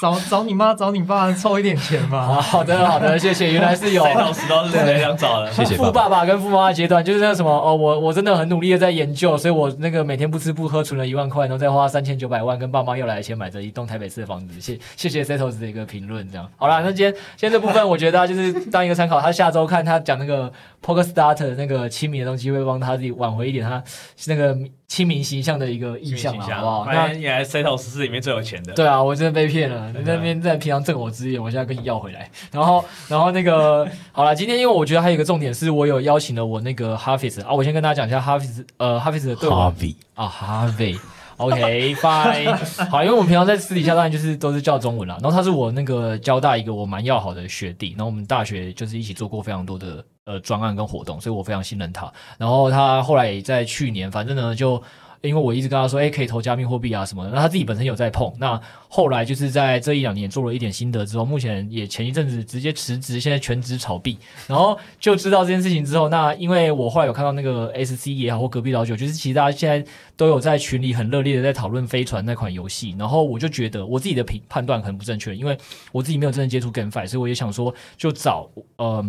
[0.00, 2.40] 找找你妈，找你爸凑一点钱嘛。
[2.40, 3.52] 好的，好的，谢谢。
[3.52, 5.50] 原来是有，老师都是这样找的。
[5.52, 5.76] 谢谢。
[5.76, 14.60] 富爸爸跟富妈妈阶段就是那什么哦，我我真的很努力的在研究，所以我那个每天不吃不喝存了一万块，然后再花三千九百万跟爸妈要来的钱买这一栋台北市的房子。
[14.60, 16.80] 谢谢谢 Setos 的一个评论，这样好啦。
[16.80, 20.52] 那今天今天这部分我觉得就是当一个参考，他下周看他讲那个
[20.84, 23.82] Poker Starter 那个亲民的东西，会帮他自己挽回一点他
[24.26, 24.54] 那个。
[24.86, 26.86] 亲民形象的一个印象嘛，好不好？
[26.86, 28.72] 那你来 Setos 是里面最有钱的。
[28.74, 29.90] 对啊，我真的被骗了。
[29.90, 32.30] 你那边在平常挣我资源，我现在跟你要回来。
[32.52, 39.68] 然后，然后那个好了，今天因为我觉得还有一个重点是我有邀请了我那个 Hafiz 啊，我先跟大家讲一下 Hafiz 呃 Hafiz 的对话。
[39.68, 42.54] Harvey 啊 Harvey，OK，Bye。
[42.88, 45.18] 好，因为我们平常在私底下当然就是都是叫中文啦。
[45.20, 50.04] 然后他是我那个交大一个我蛮要好的学弟，然后我们大学就是一起做过非常多的。
[50.26, 52.10] 呃，专案跟活动，所以我非常信任他。
[52.38, 54.82] 然后他后来也在去年，反正呢，就
[55.20, 57.30] 因为我一直跟他说，哎，可以投加密货币啊什么的。
[57.30, 58.32] 那他自己本身有在碰。
[58.38, 58.58] 那
[58.88, 64.16] 后来就是在这一两年做了一点心得之后，目前也前一阵子直接辞职，现在全职炒币。
[64.46, 69.84] 然后就知道这件事情之后，那因为我后来有看到那个 SC 也好或隔壁老九，就是其实大家现在
[70.16, 72.96] 都有在群里很热烈的在讨论飞船那款游戏。
[72.98, 75.56] 然后我就觉得我自己的评判断很不正确，因为
[75.92, 79.04] 我自己没有真正接触 GameFi，所以我也想说就找呃。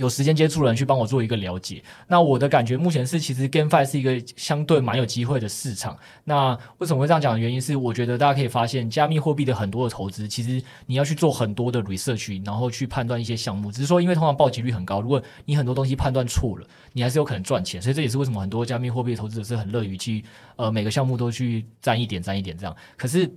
[0.00, 1.84] 有时间接触的人去帮我做一个了解。
[2.08, 5.94] 那我的感觉目前是，其实 GameFi 是一个相对蛮有机会的市场。
[6.24, 13.70] 那为什么会这样讲原因是，我觉得大家可以发现，加密货币的很多的投资，其实你要去做很多的 research，然后去判断一些项目。
[13.70, 17.82] 只是说，因为通常报击率很高，如果你很多东西判断错了，你还是有可能赚钱。
[17.82, 20.24] 所以这也是为什么很多加密货币投资者是很乐于去
[20.56, 22.74] 呃每个项目都去沾一点沾一点这样。
[22.96, 23.30] 可是。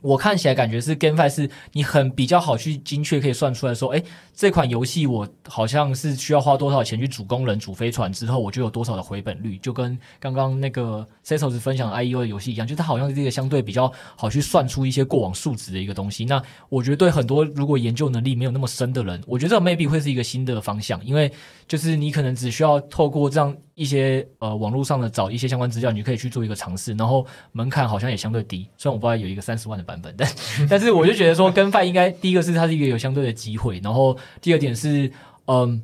[0.00, 4.02] 我看起来感觉是 GameFi 是你很比较好去精确可以算出来说，哎，
[4.34, 16.24] 这款游戏我好像是需要花多少钱去组工人、组飞船之后，我就有多少的回本率，就跟刚刚那个 Setos 分享的 IEO 的游戏一样，就它好像是一个相对比较好去算出一些过往数值的一个东西。
[16.24, 21.30] 那我觉得对很多如果研究能力没有那么深的人，我觉得这 maybe 会是一个新的方向，因为
[21.66, 23.56] 就是你可能只需要透过这样。
[23.78, 28.68] 一些呃网络上的找一些相关资料，你可以去做一个尝试，然后门槛好像也相对低。
[28.76, 30.28] 虽然我不知道有一个三十万的版本，但
[30.68, 35.10] 但是我就觉得说跟饭应该第一个是它是一个有相对的机会，然后第二点是
[35.46, 35.82] 嗯。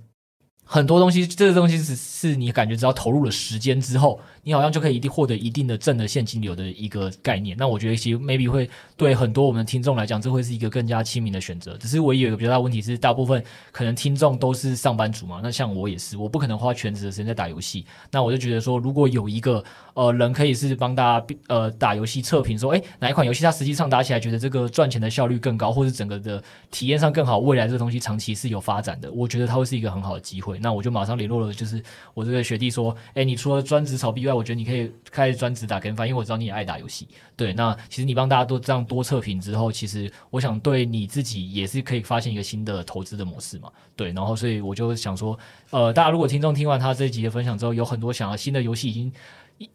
[0.66, 7.56] 很多东西，这个东西是是你感觉只要投入了时间之后，你好像就可以一定获得一定的正的现金流的一个概念。
[7.58, 11.76] 那我觉得其实 maybe 会对很多我们的听众来讲，这会是一个更加亲民的选择。
[11.78, 15.40] 只是唯一有一个比较大问题是，大部分可能听众都是上班族嘛。
[15.42, 17.86] 那像我也是，我不可能花全职的时间在打游戏。
[18.10, 30.58] 那我就觉得说，如果有一个呃人可以是帮大家呃打游戏测评，说诶哪一款游戏它实际上打起来觉得这个赚钱的效率更高，或者整个的体验上更好，未来这个东西长期是有发展的，我觉得它会是一个很好的机会。
[30.58, 37.08] 那我就马上联络了，就是我这个学弟说，哎，你除了专职炒币外，我觉得你可以开始专职打 GameFi，因为我知道你也爱打游戏。
[37.36, 43.70] 对，那其实你帮大家都这样多测评之后，其实我想对你自己也是可以发现一个新的投资的模式嘛。
[43.96, 45.38] 对，然后所以我就想说，
[45.70, 49.12] 呃，大家如果听众听完他这一集的分享之后，有很多想要新的游戏已经。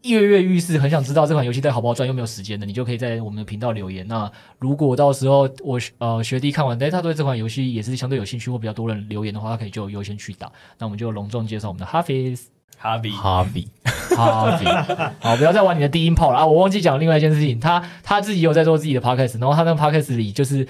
[0.01, 4.05] 跃跃欲试，很想知道这款游戏在好不好赚，又没有时间的，你就可以在我们的频道留言。
[4.05, 10.51] 那如果到时候我呃学弟看完，哎，他对这款游戏也是相对有兴趣，或比较多人留言的话，他可以就优先去打。
[10.77, 12.47] 那我们就隆重介绍我们的 Hafiz，
[12.79, 13.67] 哈比，哈比，
[14.15, 14.65] 哈比。
[15.19, 16.45] 好，不要再玩你的低音炮了啊！
[16.47, 20.67] 我忘记讲另外一件事情，他他自己有在做自己的 podcast，然后他那个 podcast 里就是。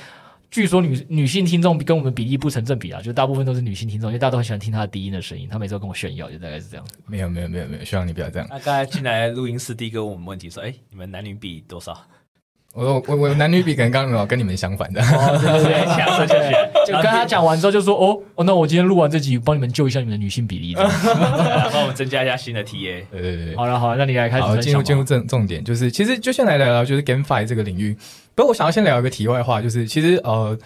[0.51, 5.47] 据说女女性听众跟我们比例不成正比啊，就大部分都是女性听众，因为大家都很喜欢听她的低音的声音。
[5.47, 6.83] 她每次都跟我炫耀，就大概是这样。
[7.05, 8.47] 没有没有没有没有，希望你不要这样。
[8.49, 11.95] 那刚才进来录音室，第一个问我们问题说：“哎，你们男女比多少？”
[12.73, 15.01] 我我我男女比可能刚刚跟你们相反的。
[15.01, 16.51] 哦，对对对，强势就是。
[16.85, 23.55] 就跟他讲完之后就说：“哦哦，那我今天录完这集，帮你们救一下你们的女性比例， 帮我们增加一下新的 TA。”对对对。
[23.55, 24.43] 好了好了，那你来开始。
[24.43, 27.95] 好，进入进入正重点，就是其实就先来聊聊就是 GameFi 这个领域。
[28.33, 30.57] 不过我想要先聊一个题外话，就是其实呃。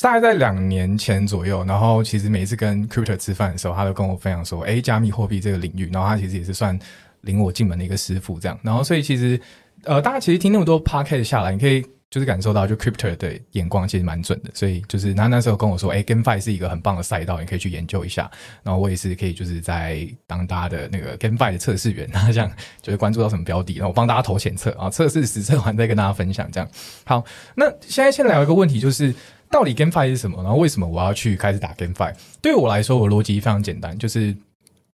[0.00, 6.78] 大概在两年前左右，然后其实每一次跟 Crypto 吃饭的时候，他都跟我分享说：“哎，加密货币这个领域，然后他其实也是算
[7.22, 8.56] 领我进门的一个师傅，这样。
[8.62, 9.38] 然后所以其实，
[9.84, 14.50] 呃，大家其实听那么多 Podcast 下来，你可以就是感受到，就 Crypto 的眼光其实蛮准的。
[14.52, 18.30] 所以就是他那时候跟我说：“诶，GameFi 是一个很棒的赛道，你可以去研究一下。”
[18.62, 22.50] 然后我也是可以就是在当大家的那个 GameFi 的测试员， 然后这样
[22.82, 26.68] 就是关注到什么标的，然后我帮大家投前测啊，测试实测完再跟大家分享这样。
[27.04, 29.14] 好，那现在先聊一个问题，就是。
[29.52, 30.40] 到底 GameFi 是什么？
[30.44, 32.14] 然后为什么我要去开始打 GameFi？
[32.40, 34.32] 对我来说，我逻辑非常简单，就是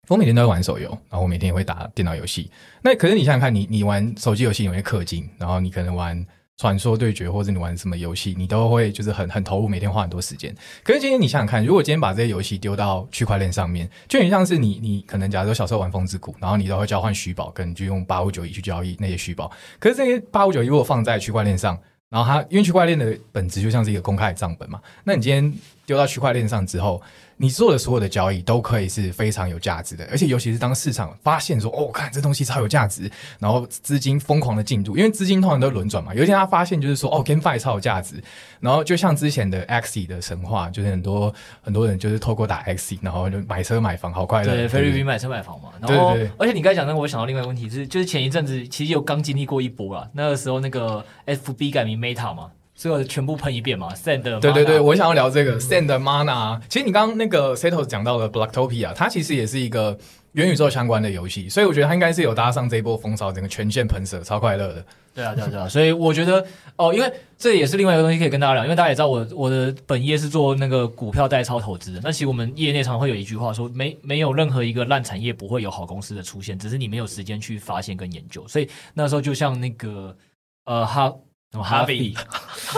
[0.08, 2.50] 我每天都会玩手游，然后我每天也会打电脑游戏。
[2.82, 6.26] 那可是你想想看，你你玩手机游戏有些氪金，然后你可能玩
[6.58, 10.54] 传说对决或者你玩什么游戏，你都会就是很很投入，每天花很多时间。
[10.84, 19.50] 可是今天你想想看，如果今天把这些游戏丢到区块链上面，就很像是你你可能假如说小时候玩风之谷，然后你都会交换虚宝，可能就用八五九一去交易那些虚宝。
[19.80, 25.54] 可是这些八五九一如果放在区块链上，然后它，因为区块链的本质就像是一个公开的账本嘛，那你今天
[25.86, 27.00] 丢到区块链上之后。
[27.42, 36.14] 你做的所有的交易都可以是非常有价值的，而且尤其是当市场发现说，哦，看这东西超有价值，然后资金疯狂的进入，因为资金通常都轮转嘛。
[36.14, 38.24] 有一天他发现就是说，哦，GameFi 超有价值，
[38.60, 44.54] 然后就像之前的 Axie 的神话，就是很多很多人就是透过打 Axie，然后就买车买房，好快乐。
[44.54, 45.70] 对，菲律宾买车买房嘛。
[45.82, 52.52] 然后，对对对，而且你刚才讲那个，我想到另外一个问题是，就是前一阵子其实有刚经历过一波啦，那个时候那个 FB 改名 Meta 嘛。
[52.82, 54.24] 所有全部喷一遍嘛，send。
[54.40, 56.60] 对对对，我想要聊这个 send Mana。
[56.68, 59.96] 其实你刚刚那个 Setos 讲到的 Blocktopia，它其实也是一个
[60.32, 64.84] 元宇宙相关的游戏，所以我觉得它应该是有搭上这一波风潮，整个全线喷射，超快乐的。
[65.14, 65.70] 对啊，对啊，对啊。
[65.70, 66.44] 所以我觉得
[66.76, 72.00] 哦，因为这也是另外一个东西可以跟大家聊，因为大家也知道我我的本业是做那个股票代操投资的。
[72.04, 78.44] 那其实我们业内常会有一句话说，没没有任何一个烂产业不会有好公司的出现，只是你没有时间去发现跟研究。
[78.48, 80.18] 所以那时候就像那个
[80.66, 81.14] 呃哈。
[81.60, 82.16] 哈比，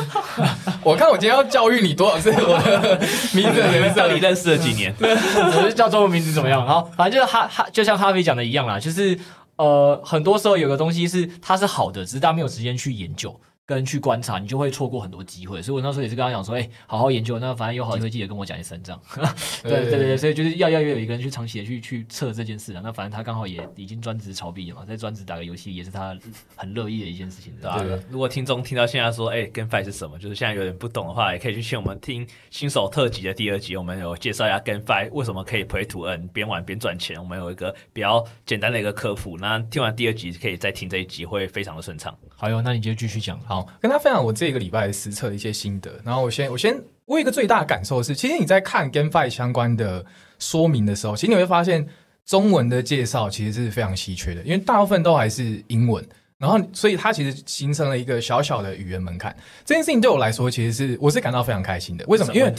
[0.83, 2.99] 我看我今天要教育你多少次 我的
[3.33, 3.61] 名字？
[3.71, 4.93] 你们到底认识了几年？
[4.99, 6.65] 我是叫中文名字怎么样？
[6.65, 9.17] 然后反正就是哈哈，就像哈比讲的一样啦，就是
[9.57, 13.39] 呃，很多时候有个东西是它是好的，只是大家没有时间去研究。
[13.65, 15.61] 跟去观察，你就会错过很多机会。
[15.61, 17.39] 所以我那时候也是跟他讲说，哎、欸，好好研究。
[17.39, 19.01] 那反正有好机会，记得跟我讲一声，这样。
[19.63, 22.81] 对对对对，所以就是要要有一个人去长期的去去测这件事啊。
[22.83, 26.17] 那反正他刚好也已经专职炒币了嘛，在专职打个游戏也是他
[26.57, 27.99] 很乐意的一件事情，对。
[28.09, 30.19] 如果听众听到现在说，哎、欸，GameFi 是什么？
[30.19, 37.17] 就是现在有点不懂的话，也可以去听我们听新手特辑的第二集，我们有介绍一下 GameFi 为什么可以 Play to Earn，边玩边赚钱。
[37.17, 39.37] 我们有一个比较简单的一个科普。
[39.37, 42.13] 那听完第二集可以再听这一集，会非常的顺畅。
[42.35, 43.39] 好哟，那你就继续讲。
[43.53, 44.33] 好，跟他分享我。
[44.33, 50.03] 这个礼拜实测的一些心得，然后我先我先我有一个最大的感受是，其实你在看 GameFi 相关的
[50.39, 51.87] 说明的时候，其实你会发现
[52.25, 56.03] 中文的介绍其实是非常稀缺的，因为大部分都还是英文，
[56.39, 59.35] 然后所以它其实形成了一个小小的语言门槛。
[59.63, 62.03] 这件事情对我来说，其实是我是感到非常开心的。
[62.07, 62.33] 为什么？
[62.33, 62.51] 因为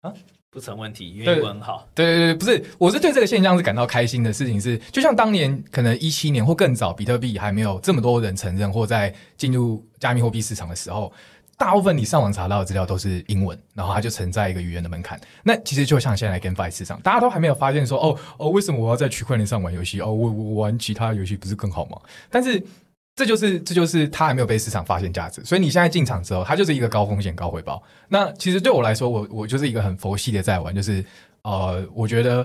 [0.00, 0.12] 啊。
[0.52, 1.86] 不成问题，因为英文很好。
[1.94, 11.12] 对对对，不是，我是对这个现象是感到开心的事情是，就像当年可能一七年或更早，比特币还没有这么多人承认或在进入加密货币市场的时候，
[11.56, 15.20] 大部分你上网查到的资料都是英文，然后它就存在一个语言的门槛。
[15.44, 20.00] 那其实就像现在 GameFi 市场，大家都还没有发现说，哦哦，为什么我要在区块链上玩游戏？
[20.00, 21.96] 哦，我我玩其他游戏不是更好吗？
[22.28, 22.60] 但是。
[23.16, 27.82] 这就是这就是它还没有被市场发现价值，所以你现在进场之后，它就是一个高风险高回报。
[28.08, 31.04] 那其实对我来说，我我就是一个很佛系的在玩，就是
[31.42, 32.42] 呃，我觉得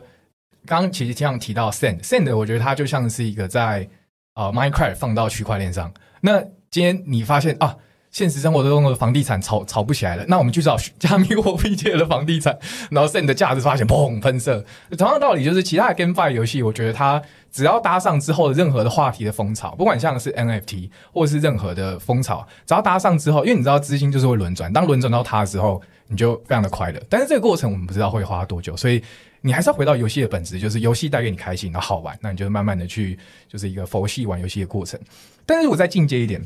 [0.66, 3.88] 刚刚其实经常提到 send send，我觉得它就像是一个在
[4.36, 5.94] 呃 Minecraft 放到区块链上。
[6.22, 7.78] 那今天你发现啊。
[8.16, 12.58] 现实生活中的房地产炒炒不起来了，那我们去找加密货币界的房地产，
[12.90, 14.64] 然后 Sand 的价值发现砰喷射。
[14.98, 27.02] 同样道理，就是其他的 GameFi 游戏，我觉得它只要搭上之后的任何的话题的风潮，不管像是 NFT 或是任何的风潮，只要搭上之后，因为你知道资金就是会轮转，当轮转到它的时候，你就非常的快乐。
[27.10, 29.04] 但是这个过程我们不知道会花多久，所以
[29.42, 34.98] 你还是要回到游戏的本质，就是游戏带给你开心然后好玩，那你就慢慢的去就是一个佛系玩游戏的过程。
[35.46, 36.42] 但是如果再进阶一点。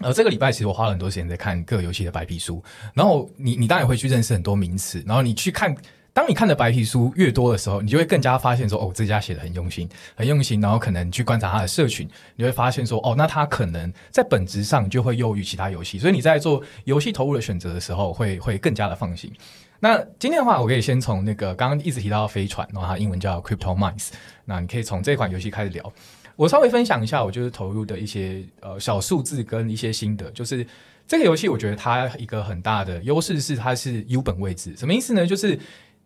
[0.00, 2.62] 呃，这个礼拜其实我花了很多时间在看各个游戏的白皮书，
[2.94, 5.72] 然后你你当然也会去认识很多名词，然后你去看，
[6.12, 19.32] 当你看的白皮书越多的时候，你就会更加发现说，哦，这家写的很用心，很用心，然后可能去观察他的社群，你会发现说，哦，那他可能在本质上就会优于其他游戏，所以你在做游戏投入的选择的时候会，会更加的放心。
[19.78, 24.08] 那今天的话，我可以先从那个刚刚一直提到的飞船，然后它英文叫 Crypto Mines，
[24.44, 25.92] 那你可以从这款游戏开始聊。
[26.36, 30.30] 我稍微分享一下，我就是投入的一些呃小数字跟一些心得。
[30.32, 30.66] 就是
[31.06, 35.26] 这个游戏，我觉得它一个很大的优势是它是 U 本位置，什么意思呢？
[35.26, 35.58] 就是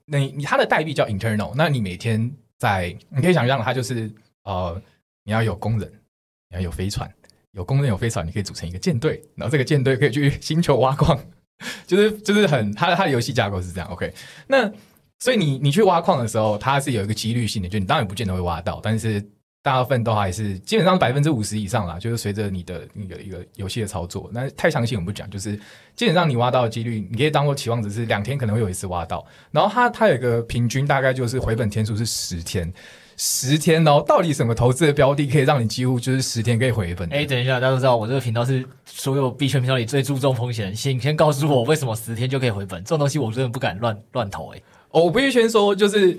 [0.05, 4.11] 你你它的代币叫 Internal，那你每天在你可以想象它就是
[4.45, 4.81] 呃
[5.25, 5.91] 你要有工人，
[6.51, 7.11] 你要有飞船，
[7.53, 11.19] 有工人有飞船，你可以组成一个舰队，然后这个舰队可以去星球挖矿，
[11.87, 13.89] 就是就是很它的它的游戏架构是这样。
[13.89, 14.13] OK，
[14.47, 14.71] 那
[15.21, 19.25] 所以你你去挖矿的时候，它是有一个几率性的，就你当然不见得会挖到，但是。
[19.69, 24.31] 大部分都还是基本上百分之五十以上啦，就是随着你的那个一个游戏的操作。
[24.33, 25.55] 那太详细我们不讲，就是
[25.95, 29.27] 基本上你挖到的几率，你可以当做期望值是两天可能会有一次挖到。
[29.51, 32.73] 然后它它有一个平均大概就是回本天数是十天，
[33.19, 34.03] 十天哦。
[34.07, 37.07] 到底什么投资的标的可以让你几乎就是十天可以回本？
[37.13, 40.75] 哎，等一下，大家都知道我这个频道是所有币圈频道里最注重风险。
[40.75, 42.83] 请先告诉我为什么十天就可以回本？
[42.85, 45.03] 这种东西我真的不敢乱乱投哎、哦。
[45.03, 46.19] 我必须先说就是。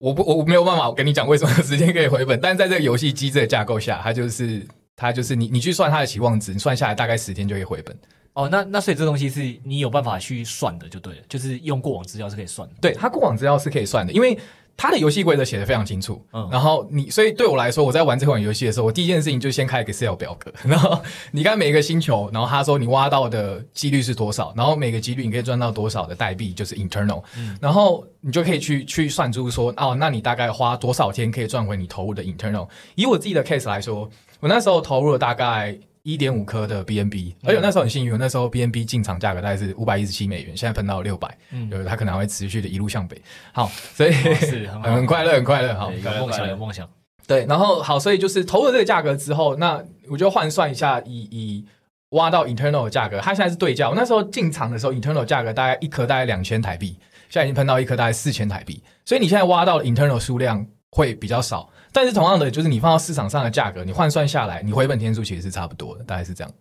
[0.00, 7.94] 我不，我没有办法跟你讲为什么时间可以回本，但是在这个游戏机制的架构下，它就是它就是你你去算它的期望值，你算下来大概十天就可以回本。
[8.32, 12.74] 哦，那那所以这东西是你有办法去算的，就对了，就是用过往资料是可以算的。
[12.80, 14.36] 对，它过往资料是可以算的，因为。
[14.82, 20.98] 它的游戏规则写的非常清楚，嗯，然后你，所以对我来说，我在玩这款游戏的时候，我第一件事情就先开一个 Excel 表格， 然后
[21.32, 32.66] 你看每一个星球，然后他说你挖到的几率是多少，然后每个几率你可以赚到多少的代币，就是 internal，嗯，然后你就可以去去算出说，哦，那你大概花多少天可以赚回你投入的 internal。
[32.94, 34.08] 以我自己的 case 来说，
[34.40, 35.78] 我那时候投入了大概。
[36.12, 43.20] 一点五颗的 BNB，而且那时候很幸运，那时候 BNB 进场价格大概是五百一十七美元，现在喷到六百，嗯，就是它可能还会持续的一路向北。
[43.52, 46.88] 好，所以、哦、是很， 很快乐，很快乐，好，有梦想，有梦想。
[47.26, 51.64] 对，然后好，所以就是投了这个价格之后，那我就换算一下，以以
[52.10, 53.88] 挖到 internal 的价格，它现在是对价。
[53.88, 56.96] 我那时候进场的时候，internal 价格大概一颗大概两千台币，
[57.28, 58.82] 现在已经喷到一颗大概四千台币。
[59.04, 66.52] 所以你现在挖到的 internal 数量会比较少，但是同样的，就是你放到市场上的价格，你换算下来，你回本天数其实是差不多的，大概是这样。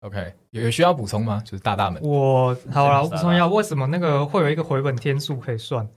[0.00, 1.42] OK，有有需要补充吗？
[1.44, 5.88] 就是大大们，我好了，我补充一下，为什么那个会有一个回本天数可以算？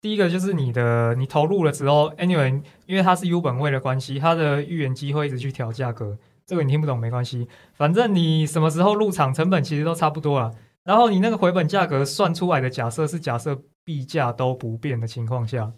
[0.00, 6.16] 第一个就是你的你投入了之后，anyway，因为它是 U 本位的关系，它的预言机会一直去调价格。
[6.46, 10.54] 这个你听不懂没关系，反正你什么时候入场，成本其实都差不多了。
[10.84, 15.72] 然后你那个回本价格算出来的假设是假设币价都不变的情况下，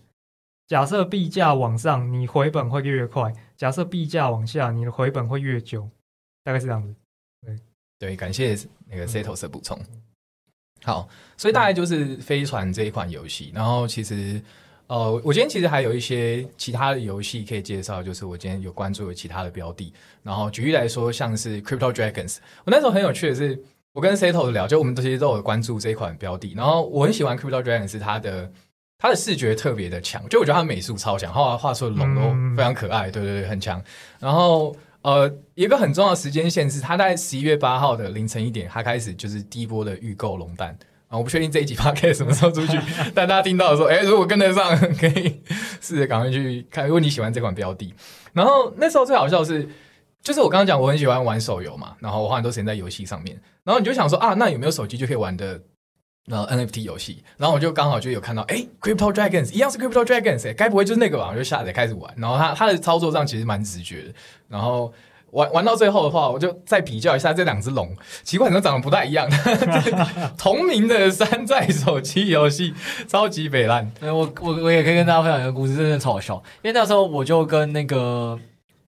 [0.68, 5.88] 假设币价往上，你回本会越快；假设币价往下，你的回本会越久，
[6.44, 6.94] 大概是这样子。
[7.44, 7.58] 对
[7.98, 8.56] 对，感谢
[8.86, 9.76] 那个 Setos 的补充。
[10.84, 14.40] 好，所以大概就是飞船这一款游戏，然后其实。
[14.88, 19.92] 呃，我今天其实还有一些其他的游戏可以介绍，就是我今天有关注的其他的标的。
[20.22, 23.62] 然后举例来说，像是 Crypto Dragons，我那时候很有趣的是，
[23.92, 26.54] 我跟 Seto 聊，就我们这些都有关注这一款标的。
[26.54, 28.50] 然后我很喜欢 Crypto Dragons，它的
[28.98, 33.80] 它的视觉特别的强，就我觉得他美术超强，画画出的龙都非常可爱，对对对，很强。
[34.18, 40.76] 然后呃，一个很重要的时间线是，他在十一月八号的凌晨一点，他开始就是第一波的预购龙蛋。
[41.06, 42.76] 啊，我不确定这一集 podcast 什么时候出去，
[43.14, 45.42] 但大家听到的时候，哎、欸，如果跟得上，可以
[45.80, 46.84] 试着赶快去看。
[46.84, 47.94] 如果你喜欢这款标的，
[48.32, 49.66] 然后那时候最好笑的是，
[50.22, 55.58] 就是我刚刚讲我很喜欢玩手游嘛，然后我花很多时间在游戏上面，然后你就想说啊，那有没有手机就可以玩的
[56.30, 57.22] 呃 NFT 游戏？
[57.36, 61.30] 然后我就刚好就有看到，哎、，Crypto Dragons 一样是 Crypto Dragons，哎、该不会就是那个吧？
[61.32, 64.14] 我就下载开始玩，然后它它的操作上其实蛮直觉的，
[64.48, 64.92] 然后。
[65.30, 69.28] 玩玩到最后的话，我就再比较一下这两只龙，奇怪，怎么长得不太一样？
[70.38, 72.72] 同名的山寨手机游戏，
[73.06, 73.92] 超级北烂。
[74.00, 76.36] 我我我也可以跟大家分享一个故事，真的超好笑。
[76.62, 78.38] 因为那时候我就跟那个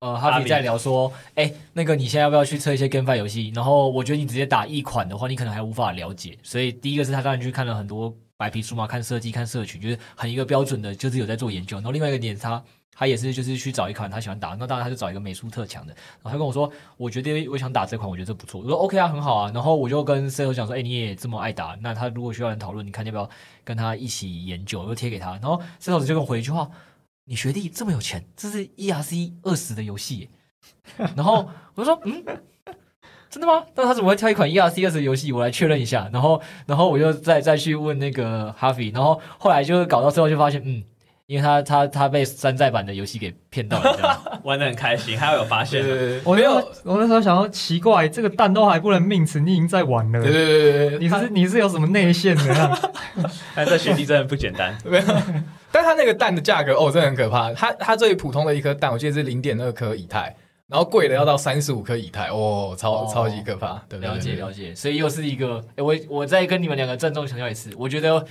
[0.01, 3.53] 呃哈比在聊说，哎、欸，那个你现在要不要去测一些 GameFi 游戏？
[3.55, 6.39] 然后我觉得你直接打一款的话，你可能还无法了解。
[6.43, 11.77] 所以第一个是他当然去看了很多白皮书嘛，看设计、看社群，就是很一个标准的，就是有在做研究。
[11.77, 12.63] 然后另外一个点是他。
[12.93, 15.95] 他也是，就是去找一款他喜欢打，那当然他就找一个美术特强的。
[16.23, 18.61] 然后他跟我说，我觉得我想打这款，我觉得这不错。
[18.61, 19.51] 我说 OK 啊，很好啊。
[19.55, 23.31] 然后我就跟 CEO 讲说，哎、欸，你也这么爱打，那他如果需要人讨论，你看要不要
[23.65, 24.83] 跟他一起研究？
[24.83, 25.31] 我就贴给他。
[25.41, 26.69] 然后 CEO 就跟我回一句话：
[27.25, 30.31] 你学弟这么有钱，这是 ERC 二十的游戏。
[31.17, 32.25] 然后我就说，嗯，
[33.29, 33.65] 真的吗？
[33.75, 35.33] 那他怎么会挑一款 ERC 二十的游戏？
[35.33, 36.11] 我来确认一下。
[36.13, 38.91] 然后，然后我就再再去问那个哈维。
[38.91, 40.85] 然后后来就搞到最后就发现，嗯。
[41.31, 45.81] 因为他他他被山寨版的游戏给骗到了， 玩的很开心，还有发现。
[45.81, 50.21] 对对对，我没有，我那时候想说奇怪，这个蛋都还不能命名，你已经在玩了。
[50.21, 52.79] 对对对对，你是你是有什么内线的？
[53.55, 54.77] 但，这学弟真的不简单。
[54.85, 55.05] 没有，
[55.71, 57.53] 但他那个蛋的价格哦，真的很可怕。
[57.53, 60.35] 他他最普通的一颗蛋，我记得是零点二颗以太，
[60.67, 63.81] 然后贵的要到三十五颗以太，哦，超超级可怕。
[63.89, 68.27] 对，了解了解，所以又是一个，哎，我我再跟你们两个郑重强调一次，我觉得。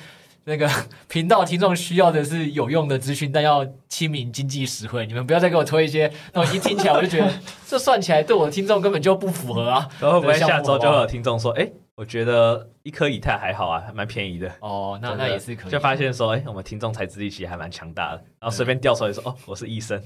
[0.46, 0.70] 那个
[1.08, 5.06] 频道听众需要的是有用的资讯，但要亲民、经济、实惠。
[5.06, 7.32] 你们不要再给我推一些，那我一听起来我就觉得
[7.68, 9.88] 这算起来对我的听众根本就不符合啊。
[10.00, 11.70] 然后会不会下周就会有听众说，哎，
[12.00, 14.50] 我觉得一颗以太还好啊，还蛮便宜的。
[14.62, 15.72] 哦，那那也是可以。
[15.72, 18.24] 就发现说，哎，我们听众才智力其实还蛮强大的。
[18.40, 20.02] 然后随便调出来说，哦，我是医生。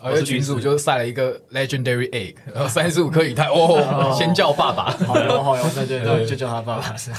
[0.00, 7.12] 我是群主就晒了一个 Legendary Egg，然后三十五颗以太，哦， 先叫爸爸，好哟 好哟，对对对，就叫他爸爸是。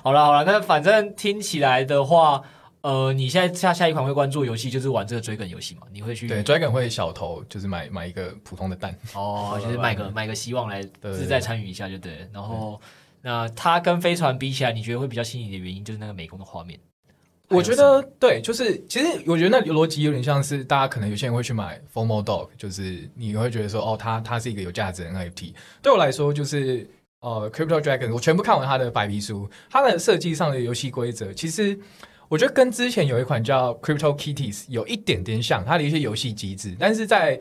[0.00, 2.40] 好了好了，那反正听起来的话，
[2.82, 5.88] 呃，你现在下下一款会关注游戏就是玩这个追梗游戏嘛？
[5.92, 12.28] 你会去对追梗会小投，就是买买一个普通的蛋哦，就是买个买个希望来自在参与一下就对。
[12.32, 12.80] 然后
[13.26, 16.78] 那它跟飞船比起来，你觉得会比较吸引你的原因就是那个美工的画面。
[17.48, 25.52] 我觉得对，就是其实我觉得那逻辑有点像是大家可能有些人会去买 Formo Dog，就是你会觉得说哦，它它是一个有价值的 NFT。
[25.82, 31.76] 对我来说，就是呃，Crypto Dragon，我全部看完它的白皮书，它的设计上的游戏规则，其实
[32.28, 37.40] 我觉得跟之前有一款叫 Crypto Kitties 有一点点像，它的一些游戏机制，但是在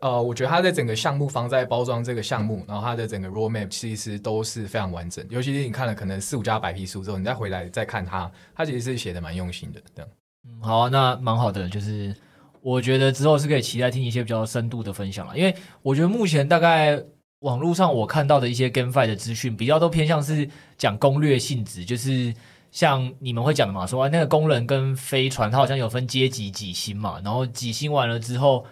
[0.00, 5.26] 呃，我觉得它在整个项目方在包装这个项目，然后它的整个 roadmap 其实都是非常完整。
[5.28, 9.80] 尤其是你看了可能四五家白皮书之后，你再回来再看它，它其实是写的蛮用心的。
[9.94, 10.10] 这样，
[10.46, 11.68] 嗯，好啊，那蛮好的。
[11.68, 12.14] 就是
[12.60, 17.02] 我觉得之后是可以期待听一些比较深度的分享了，因为我觉得目前大概
[17.40, 22.32] 网络上我看到的一些 GameFi 的资讯，比较都偏向是讲攻略性质，就是
[22.70, 28.64] 像你们会讲的嘛，说那个工人跟飞船，它好像有分阶级几星嘛，然后几星完了之后。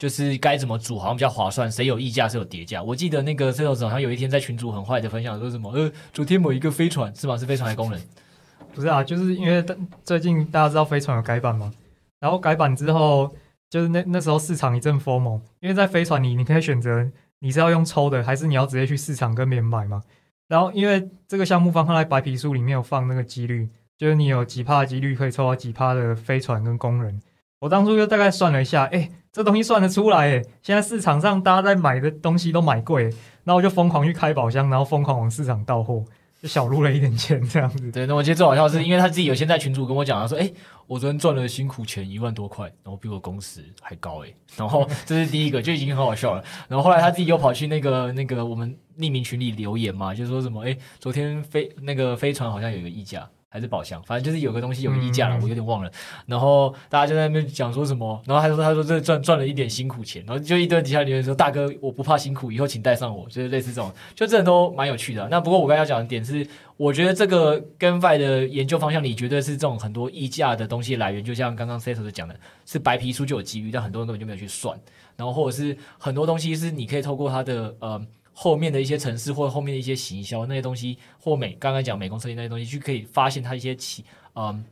[0.00, 2.82] 就是该怎么组好像比较划算，谁有溢价，谁有跌价。
[2.82, 7.36] 我记得那个 Sales 好像有一天在群组很坏的分享说什么，呃，昨天某一个飞船是吗？
[7.36, 8.00] 是飞船的工人？
[8.72, 9.62] 不是啊，就是因为
[10.02, 11.70] 最近大家知道飞船有改版嘛，
[12.18, 13.30] 然后改版之后，
[13.68, 17.06] 就是那那时候市场一阵疯魔，因为在飞船里你可以选择
[17.40, 20.02] 你是要用抽的，还是你要直接去市场跟别人买嘛？
[20.48, 27.20] 然后因为这个项目方放在白皮书里面有放那个几率，就是你有几趴几率可以抽到几趴的飞船跟工人。
[27.60, 33.04] 我当初就大概算了一下，哎，这东西算得出来，哎，现在市场上大家在买的东西都买贵，
[33.44, 36.04] 然后我就疯狂去开宝箱，然后疯狂往市场倒货。
[36.42, 38.06] 就小撸了一点钱这样子，对。
[38.06, 40.50] 那我觉得最好笑是因为他自己有先在群主跟我讲，他说：“哎、
[40.86, 46.42] 我昨天赚了辛苦钱一万多块，然后比我工时还高哎、 ”然后这是第一个，就已经很好笑了。
[46.66, 55.90] 然后后来他自己又跑去那个那个我们匿名群里留言嘛，就说什么：“哎、昨天飞那个飞船好像有一个溢价。”还是宝箱，反正就是有个东西有个溢价了，我有点忘了。
[56.24, 65.28] 然后大家就在那边讲说什么，然后他说他说这赚赚了一点辛苦钱，然后就一堆底下留言说大哥我不怕辛苦，以后请带上我，就是类似这种，就这都蛮有趣的。
[65.28, 66.46] 那不过我刚才要讲的点是，
[66.76, 74.78] 我觉得这个 GameFi 的研究方向里绝对是这种很多溢价的东西来源，就像刚刚 Setos 讲的，是白皮书就有机遇，但很多人根本就没有去算。
[75.16, 78.00] 然后或者是很多东西是你可以透过它的呃。
[78.42, 84.64] 后面的一些城市或者后面的一些行销那些东西，或美刚刚讲美工设计那些东西，就可以发现它一些起嗯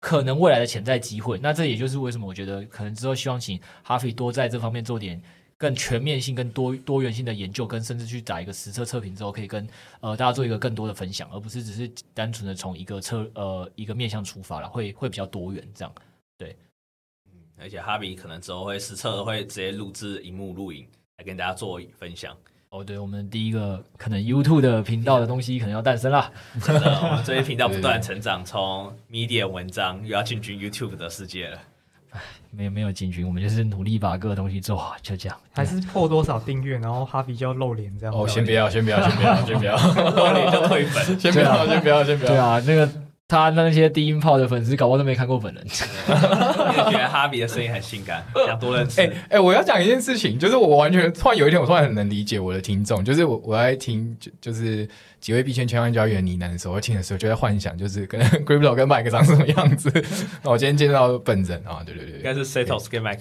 [0.00, 1.38] 可能未来的潜在机会。
[1.38, 5.22] 那这也就是为什么我觉得可能之后希望请哈菲多在这方面做点
[5.56, 9.64] 更全面性、更多多元性的研究，跟甚至去打一个实测测评之后，可以跟
[10.00, 15.94] 呃大家做一个更多的分享，而不是只是单纯的从一个测呃一个面向出发了，会会比较多元这样。
[16.36, 16.56] 对，
[17.26, 20.84] 嗯，而且哈比可能之后会实测会直接录制荧幕录影
[21.18, 22.36] 来跟大家做分享。
[22.70, 26.30] 哦，对，我们第一个可能 YouTube 的频道的东西可能要诞生了。
[26.62, 31.58] 真的，我们这些频道不断成长，从 Medium 文章又要进军 YouTube 的世界了。
[32.10, 35.38] 唉，没有没有进军，我们就是努力把各个东西做好，就这样。
[35.52, 38.14] 还是破多少订阅，然后哈比就要露脸这样。
[38.14, 39.76] 哦，先不要，先不要，先不要，先不要，
[40.12, 41.04] 露脸就退粉。
[41.18, 42.30] 先不要，先不要，先不要。
[42.30, 42.86] 对啊，那个。
[43.28, 45.62] 他那些低音炮的粉丝，搞不好都没看过本人。
[45.68, 48.98] 觉得哈比的声音很性感，想多认识。
[49.02, 54.88] 哎哎、欸欸，我要讲一件事情，就是我完全突然有一天，我突然很能理解我的听众，就是我我在听就就是
[55.20, 59.92] 几位币圈千万交易员呢喃的时候，我听的时候就在幻想，就是跟 Crypto 跟 Mike 长什么样子。
[60.42, 63.20] 那 我今天见到本人啊，对对对，应该是 Setos 跟 Mike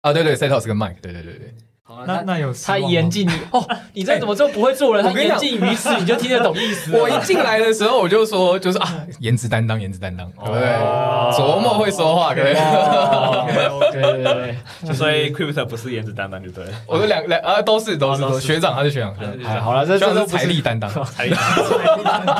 [0.00, 1.54] 啊，对对 Setos 跟 Mike，对对对对。
[1.86, 3.62] 好那那有他言尽于哦，
[3.92, 5.04] 你这怎么这么不会做人？
[5.04, 6.90] 他言尽于此，你就听得懂意思。
[6.96, 8.88] 我一进来的时候我就说，就是啊，
[9.20, 10.66] 颜值担当，颜值担当，对不对？
[11.36, 12.54] 琢磨会说话，对
[13.92, 14.56] 对对对。
[14.96, 16.64] 所以 Crypto 不是颜值担当，就对。
[16.86, 19.14] 我们两两啊，都是都是学长，他是学长。
[19.60, 22.34] 好了，这这是财力担当，财力担当。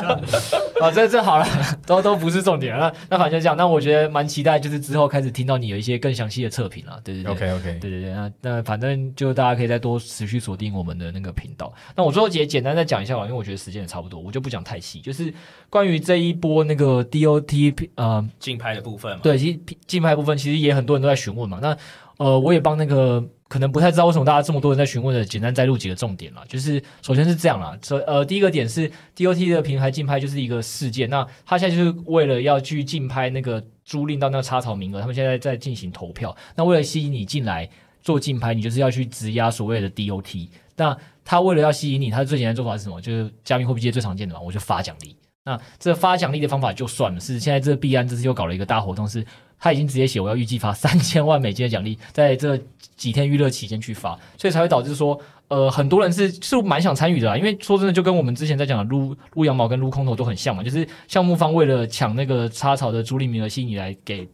[0.81, 1.47] 啊，这这好了，
[1.85, 2.75] 都都不是重点。
[2.79, 3.55] 那那反正就这样。
[3.55, 6.99] 那我觉得蛮期待，就是之后开始听到你有一些更详细的测评了。
[7.05, 8.13] 对对对，OK OK，对对对。
[8.15, 9.35] 那那反正就。
[9.35, 11.75] 大家可以再多持续锁定我们的那个频道。
[11.97, 15.01] 那我最后也简单再讲一下吧，因为我觉得时间也差不多，我就不讲太细。
[15.01, 15.35] 就是
[15.69, 19.59] 关于这一波那个 DOT 呃竞拍的部分嘛，对，其实
[19.89, 21.59] 竞拍部分其实也很多人都在询问嘛。
[21.61, 21.77] 那
[22.19, 23.25] 呃，我也帮那个
[23.55, 26.43] 可能不太知道为什么大家这么多人在询问的，简单再录几个重点啦。
[26.49, 36.37] 就是首先是这样啦，这呃第一个点是 DOT 的平台竞拍就是一个事件，那他现在就是为了要去竞拍那个租赁到那个插槽名额，他们现在在进行投票。
[36.57, 37.71] 那为了吸引你进来。
[38.05, 40.51] 做竞拍，你就是要去质押所谓的 DOT。
[40.77, 40.95] 那
[41.25, 43.01] 他为了要吸引你，他最简单做法是什么？
[43.01, 45.17] 就是加密货币界最常见的嘛，我就发奖励。
[45.45, 49.25] 那这发奖励的方法就算了，是现在这币安这次又搞了一个大活动，是
[49.59, 52.59] 他已经直接写我要预计发三千万美金的奖励，在这
[52.97, 57.37] 几天预热期间去发，所以才会导致说，呃，很多人是是蛮想参与的啦。
[57.37, 64.29] 因为说真的，就跟我们之前在讲的撸撸羊毛跟撸空头都很像嘛，就是项目方为了抢那个插槽的租赁名额，吸引你来给。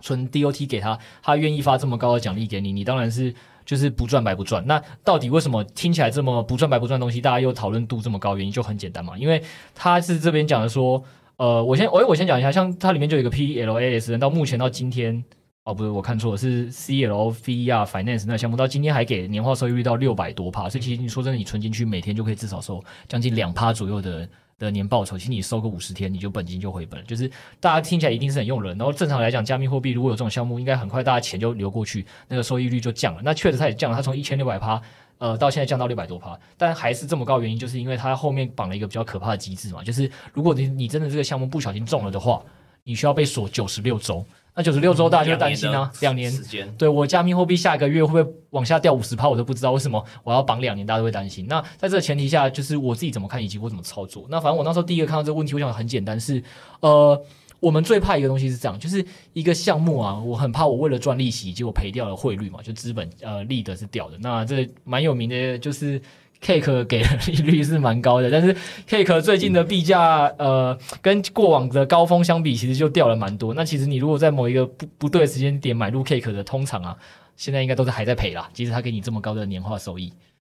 [0.00, 3.34] 存 DOT 给他，他愿意发这么高的奖励给你，你当然是
[3.68, 4.66] 就是不赚白不赚。
[4.66, 8.34] 那到底为什么听起来这么不赚白不赚东西，大家又讨论度这么高？
[8.34, 9.42] 原因就很简单嘛，因为
[9.74, 11.04] 他是这边讲的说，
[11.36, 15.22] 呃，我先我我先讲一下，像它里面就有一个 PLAS，到目前到今天，
[15.64, 24.26] 哦，不是我看错了，是 CLVR Finance 那项目到今天还给年化收益率到六百多趴，所以其实你说真的，你存进去每天就可以至少收将近两趴左右的。
[24.58, 27.06] 的年报酬，其实你收个五十天，你就本金就回本了。
[27.06, 27.30] 就是
[27.60, 33.20] 大家听起来一定是很诱人，然后正常来讲，加密货币如果有这种项目，应该很快大家钱就流过去，那个收益率就降了。
[33.22, 34.82] 那确实它也降了，它从一千六百趴，
[35.18, 42.42] 呃，到现在降到六百多趴，但还是这么高，原因就是因为它后面绑了一个比较可怕的机制嘛，就是如果你你真的这个项目不小心中了的话，
[42.84, 44.24] 你需要被锁九十六周。
[44.58, 51.46] 那九十六周大家就担心啊，两年，时间对我加密货币下一个月会不会往下掉五十趴，我都不知道为什么我要绑两年，大家都会担心。
[51.48, 54.26] 那在这个前提下，就是我自己怎么看以及我怎么操作。
[54.28, 56.42] 那反正我那时候第一个看到这个问题，我想很简单是，
[56.80, 57.22] 呃，
[57.60, 64.18] 我们最怕一个东西是这样，就是一个项目啊，我很怕我为了赚利息，结果赔掉了汇率嘛，就资本呃利得是掉的。
[64.18, 66.02] 那这蛮有名的，就是。
[66.42, 68.54] Cake 给的利率是蛮高的，但是
[68.88, 73.54] Cake 最近的币价，呃，跟过往的高峰相比，其实就掉了蛮多。
[73.54, 76.96] 那其实你如果在某一个不不对的时间点买入 Cake 的，通常啊，
[77.36, 78.48] 现在应该都是还在赔啦。
[78.52, 80.12] 即使他给你这么高的年化收益，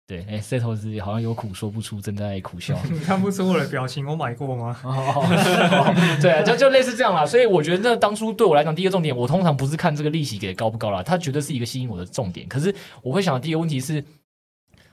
[0.06, 2.76] 对，哎，Setos 好像有苦说不出，正在苦笑。
[2.92, 4.76] 你 看不出我的表情，我买过吗？
[6.22, 7.26] 对啊，就就类似这样啦。
[7.26, 12.48] 所以我觉得，那当初对我来讲，第一个重点，我通常不是看这个利息给高不高啦，它绝对是一个吸引我的重点。
[12.48, 14.04] 可是我会想的第一个问题是，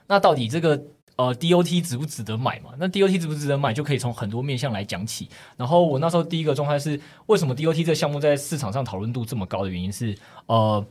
[0.07, 0.82] 那到底这个
[1.16, 2.70] 呃 DOT 值不值得买嘛？
[2.78, 5.28] 那 DOT 值不值得买，就可以从很多面向来讲起。
[5.57, 10.86] 然后我那时候第一个状态是，为什么 DOT 这个项目在市场上讨论度这么高的原因是，呃。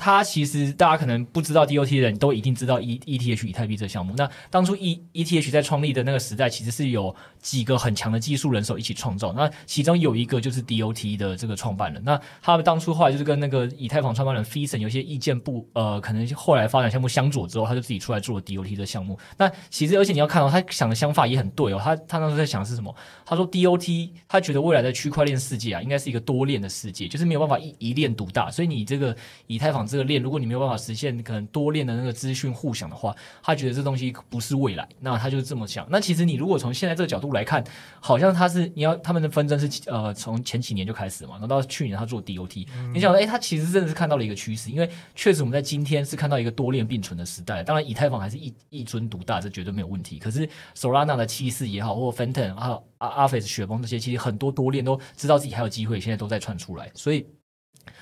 [0.00, 4.14] 它其实大家可能不知道 DOT 的人都一定知道 E ETH 以太币这个项目。
[4.16, 9.34] 那当初 E ETH 在创立的那个时代，其实是有几个很强的技术人手一起创造。
[9.34, 12.02] 那其中有一个就是 DOT 的这个创办人。
[12.02, 19.18] 那他们当初后来就是跟那个以太坊创办人 Phison 有些意见不呃，可能后来发展项目相左之后，他就自己出来做了 DOT 的项目。
[19.36, 21.80] 那其实而且你要看到、他想的想法也很对哦。
[21.84, 22.94] 他他当时在想是什么？
[23.26, 28.50] 他说 DOT 他觉得未来的区块链世界啊，应该是一个多链的世界，就是没有办法一一链独大。
[28.50, 29.14] 所以你这个
[29.46, 35.86] 以太坊这个链，如果你没有办法实现可能多链的那个资讯互享的话，他觉得这东西不是未来，那他就这么想。
[35.90, 37.62] 那其实你如果从现在这个角度来看，
[38.00, 47.62] 好像他是你要他们的纷争是呃从前几年就开始嘛，然后到去年他做 DOT，嗯、你想说，哎，他其实真的是看到了一个趋势，因为确实我们在今天是看到一个多链并存的时代。
[47.62, 50.18] 当然，以太坊还是一一尊独大，这绝对没有问题。
[50.18, 57.26] 可是 Solana 的气势也好，或 Fantom 啊阿 Arphas 雪崩这些，其实很多多链都知道自己还有机会，现在都在窜出来，所以。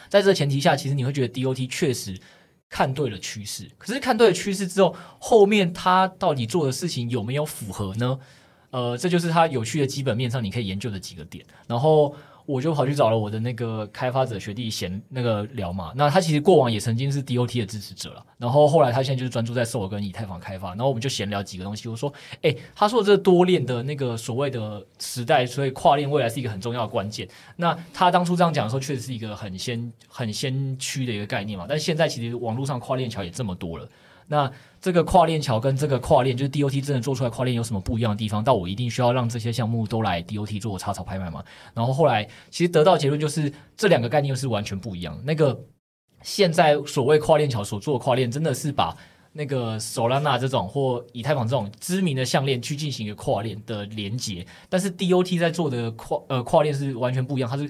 [0.09, 2.19] 在这前提下，其实你会觉得 DOT 确实
[2.69, 3.71] 看对了趋势。
[3.79, 8.19] 可是看对了趋势之后，后面他到底做的事情有没有符合呢？
[8.71, 11.45] 呃，这就是他有趣的基本面上你可以研究的几个点。
[11.67, 12.15] 然后。
[12.49, 21.87] 我就跑去找了我的那个开发者学弟闲那个聊嘛，那他其实过往也曾经是 DOT 的支持者了，然后后来他现在就是专注在 Sol 跟以太坊开发，然后我们就闲聊几个东西。
[21.91, 27.29] 我说，哎，他说这多链的那个所谓的时代，所以跨链未来是一个很重要的关键。
[27.57, 31.67] 那他当初这样讲的时候，确实是一个很先很先驱的一个概念嘛。
[31.69, 33.87] 但现在其实网络上跨链桥也这么多了。
[34.29, 34.51] 那
[34.81, 38.45] 这个跨链桥跟这个跨链，就是 DOT 真的做出来跨链有什么不一样的地方？
[38.45, 41.43] 到我一定需要让这些项目都来 DOT 做插槽拍卖吗？
[41.75, 45.19] 然后后来其实得到结论就是这两个概念是完全不一样。
[45.25, 45.59] 那个
[46.23, 48.97] 现在所谓跨链桥所做的跨链，真的是把
[49.33, 57.69] 那个 Solana 这种或以太坊这种知名的项链去进行一个跨链的连接，但是 DOT 在做的跨呃跨链是完全不一样，它是。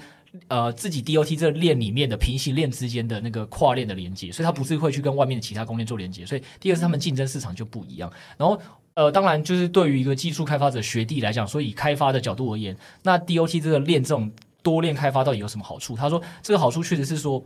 [0.49, 8.13] 呃，自己 DOT 这个链里面的平行链之间的那个跨链的连接，所以它不是会去跟外面的其他公链做连接，所以第二是他们竞争市场就不一样。
[8.37, 8.61] 然后
[8.95, 14.31] 呃，当然就是对于一个技术开发者学弟来讲，所以开发的角度而言，那 DOT 这个链这种
[14.63, 15.97] 多链开发到底有什么好处？
[15.97, 17.45] 他说这个好处确实是说。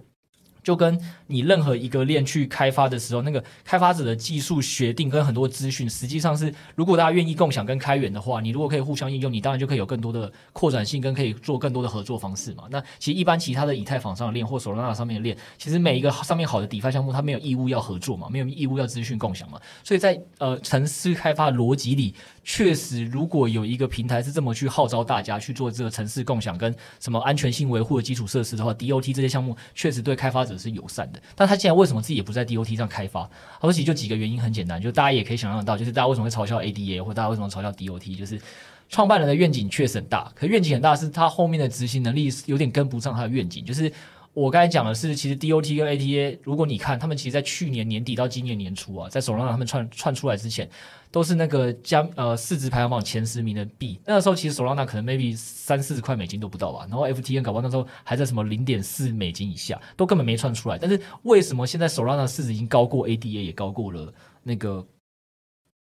[0.62, 12.64] 就跟你任何一个链去开发的时候，那个开发者的技术决定跟很多资讯，实际上是如果大家愿意共享跟开源的话，你如果可以互相应用，你当然就可以有更多的扩展性跟可以做更多的合作方式嘛。
[12.70, 19.60] 那其实一般其他的以太坊上的链或 Solana 上面的链，其实每一个上面好的 DeFi 项目，它没有义务要合作嘛，没有义务要资讯共享嘛。
[19.82, 22.14] 所以在呃程式开发逻辑里，
[22.44, 30.52] 确实如果有一个平台是这么去号召大家去做这个城市共享跟什么安全性维护的基础设施的话，DOT 这些项目确实对开发者。
[30.62, 33.28] 是友善的，但他现在为什么自己也不在 DOT 上开发？
[33.58, 38.40] 他说其实就几个原因，很简单，就大家也可以想象到，就是大家为什么会嘲笑 ADA，或大家为什么嘲笑 DOT，就是
[38.88, 43.92] 创办人的愿景确实很大，可愿景很大，是他后面的执行能力有点跟不上他的愿景，就是。
[44.34, 50.66] 我刚才讲的是，其实 DOT 跟 ADA，如果你看他们，其实，在去年年底到今年年初啊，在 Solana 他们串串出来之前，
[51.10, 54.00] 都是那个加呃市值排行榜前十名的币。
[54.06, 60.78] 那个时候其实 Solana 可能 maybe 三四十块美金都不到吧，然后 FTN 搞不好那时候还在什么零点四美金以下，都根本没串出来。
[60.78, 64.10] 但是为什么现在 Solana 市值已经高过 ADA，也高过了
[64.42, 64.82] 那个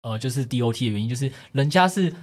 [0.04, 2.14] 呃就是 DOT 的原因，就是人家是。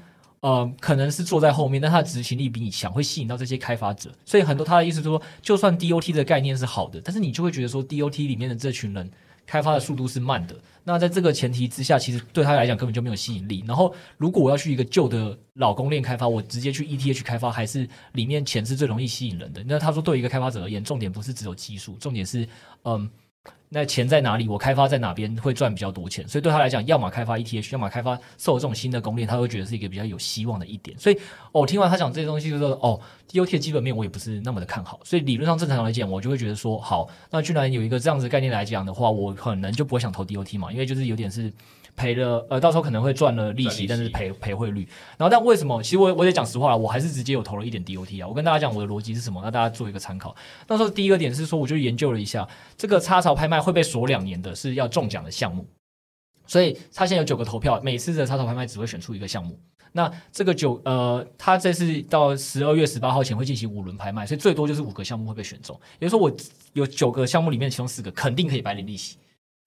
[0.46, 4.12] 呃，可能是坐在后面，但他的执行力比你强，会吸引到这些开发者。
[4.24, 9.10] 所以很多他的意思是说，就算 DOT 的概念是好的，但是你就会觉得说，DOT 里面的这群人
[9.44, 10.54] 开发的速度是慢的。
[10.84, 13.64] 那在这个前提之下，其实对他来讲根本就没有吸引力。
[13.66, 19.64] 然后，如果我要去一个旧的老公链开发，我直接去 ETH 开发，还是里面钱是最容易吸引人的。
[19.66, 22.48] 那他说，对一个开发者而言，重点不是只有技术，重点是，
[22.84, 23.10] 嗯。
[23.68, 24.48] 那钱在哪里？
[24.48, 26.26] 我开发在哪边会赚比较多钱？
[26.28, 30.96] 所以对他来讲，要么开发 ETH，要么开发受这种新的攻链，他会觉得是一个比较有希望的一点。
[30.98, 31.18] 所以，
[31.50, 35.00] 我，听完他讲这些东西，就说哦，DOT 的基本面我也不是那么的看好。
[35.02, 41.52] 所以理论上正常来讲，我就会觉得说，好，那居然有一个这样子概念来讲的话，我可能就不会想投 DOT 嘛，因为就是有点是。
[41.96, 44.86] 赔了，呃，到时候可能会赚了利息，但是赔赔汇率。
[45.16, 45.82] 然后，但为什么？
[45.82, 48.28] 其实我我得讲实话了，我还是直接有投了一点 DOT 啊。
[48.28, 50.36] 我跟大家讲我的逻辑是什么，让大家做一个参考。
[50.68, 55.66] 那时候第一个点是说，我就研究了一下这个插槽拍卖会被锁两年的是要中奖的项目，
[56.46, 59.58] 所以他现在有九个投票，每次的插槽拍卖只会选出一个项目。
[59.92, 65.74] 那这个九呃，他这次到十二月十八号前会进行五轮拍卖，所以最多就是五个项目会被选中。
[65.98, 66.36] 也就是说，我
[66.74, 69.16] 有九个项目里面，其中四个肯定可以白领利息。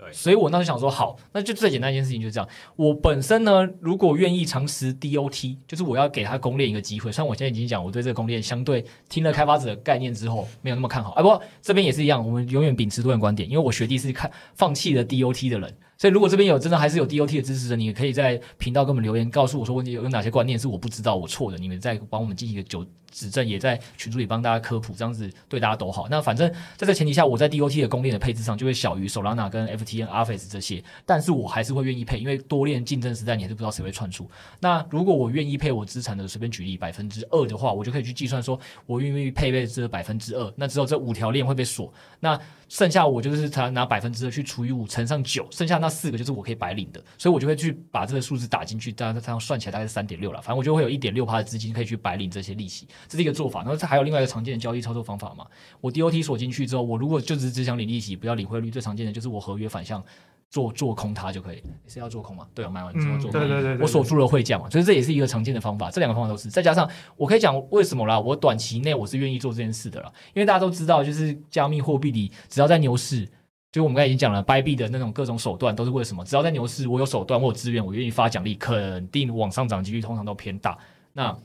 [0.02, 2.48] 对，所以我那时想说，好，那就最简单一件事情就是这样。
[2.78, 7.12] 我本身呢，如果愿意尝试 DOT，就是我要给他公链一个机会。
[7.12, 11.12] 虽然我现在已经讲，我对这个公链相对听了开发者的概念之后，没有那么看好。
[11.12, 15.78] 啊，不过这边也是一样，我们永远秉持多元观点，因为我学弟是看放弃了 DOT 的人。
[15.98, 26.08] 所以，如果这边有真的还是有 DOT 的支持者，你可以在频道给我们留言，告诉我说，有有哪些观念是我不知道、我错的，你们再帮我们进行一个纠指正，也在群组里帮大家科普，这样子对大家都好。
[26.10, 34.30] 那反正在这前提下，我在 DOT 的公链的配置上就会小于 Solana 跟 FTN、Arface 这些，但是我还是会愿意配，因为多链竞争时代，你还是不知道谁会窜出。
[34.60, 50.40] 那如果我愿意配我资产的，随便举例百分之二的话，我就可以去计算说，我愿意配备这百分之二，那只有这五条链会被锁，那剩下我就是才拿百分之二去除以五乘上九，剩下那四个就是我可以白领的，所以我就会去把这个数字打进去，大家这样算起来大概是三点六了。
[50.40, 53.62] 反正我就会有一点六趴的资金可以去白领这些利息，这是一个做法。
[53.62, 55.46] 然后这还有另外一个常见的交易操作方法嘛？
[55.82, 60.04] 我 DOT 锁进去之后，我如果就只只想领利息，不要领汇率，最常见的就是我合约反向
[60.50, 61.62] 做做空它就可以。
[61.88, 62.48] 是要做空吗？
[62.54, 63.40] 对啊，买完之后做空。
[63.40, 65.90] 对对对，对，我锁住了汇价嘛，所以这也是一个常见的方法。
[65.90, 68.20] 这两个方法都是，再加上我可以讲为什么啦？
[68.20, 73.30] 我短期内我是愿意做这件事的啦，因为大家都知道，就是加密货币里只要在牛市。
[73.72, 76.26] 就我们刚才已经讲了，掰币的那种各种手段都是为什么？
[76.26, 80.76] 只要在牛市，我有手段，我有资源，我愿意发奖励，肯定往上涨几率通常都偏大。
[81.14, 81.38] 那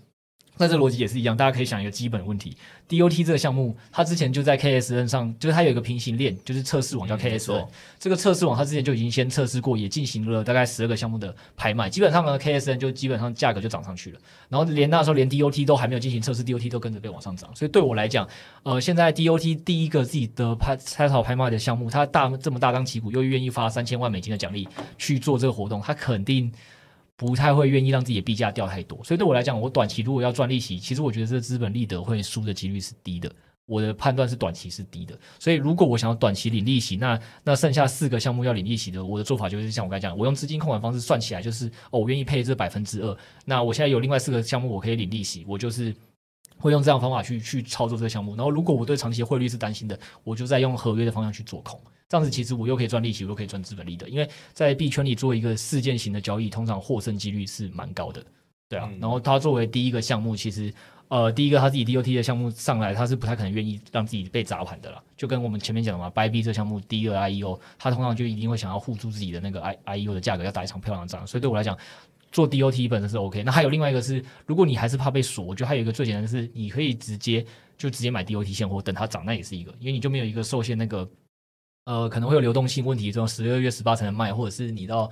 [0.56, 2.56] 那这逻辑也是一样，大家可以想一个基本的问题
[2.88, 7.68] ：DOT 这个项目，它之前就在 KSN 上，就是它有一个平行链，就是测试网叫 KSN、嗯。
[7.98, 11.90] 这个测试网它之前就已经先测试过，也进行了大概十二个项目的拍卖。
[11.90, 14.20] 基本上呢，KSN 就基本上价格就涨上去了。
[14.48, 17.50] 然后连那时候连 DOT 都还没有进行测试，DOT 都跟着被往上涨。
[17.56, 18.28] 所以对我来讲，
[18.62, 26.52] 呃，现在 DOT 第一个自己的拍拆草拍卖的项目，它大这么大张旗鼓，又愿意发三千万美金的奖励去做这个活动，它肯定。
[27.16, 33.30] 不太会愿意让自己的币价掉太多，所以对我来讲，我短期如果要赚利息，其实我觉得这资本利得会输的几率是低的。
[33.66, 43.16] 我的判断是短期是低的，所以如果我想要短期领利息，那那剩下四个项目要领利息的，我的做法就是像我刚才讲，我用资金控管方式算起来，就是哦，我愿意配这百分之二。
[43.46, 45.94] 那我现在有另外四个项目我可以领利息，我就是
[46.58, 48.36] 会用这样方法去去操作这个项目。
[48.36, 51.80] 然后如果我对长期汇率是担心的，我就再用合约的方向去做空。
[52.08, 58.24] 这样子其实我又可以赚利息，我又可以赚资本利的，因为在币圈里做一个事件型的交易，通常获胜几率是蛮高的，
[58.68, 58.90] 对啊。
[59.00, 60.72] 然后它作为第一个项目，其实
[61.08, 65.02] 呃，第一个他自己 DOT 的项目上来，他是不太可能愿意让自己被砸盘的啦。
[65.16, 71.26] 就跟我们前面讲的嘛，Bybit 这项目第一个 IEO，他通常就一定会想要护住自己的那个 I IEO 的价格，要打一场漂亮的仗。
[71.26, 71.76] 所以对我来讲，
[72.32, 73.42] 做 DOT 本身是 OK。
[73.42, 77.44] 那还有另外一个是，如果你还是怕被锁，我觉得还有一个最简单的是，你可以直接
[77.76, 81.08] 就直接买 DOT 现货，等它涨，那也是一个，因为你就没有一个受限那个。
[81.84, 85.10] 呃，可能会有流动性问题，这种十二月十八才能卖，或者是你到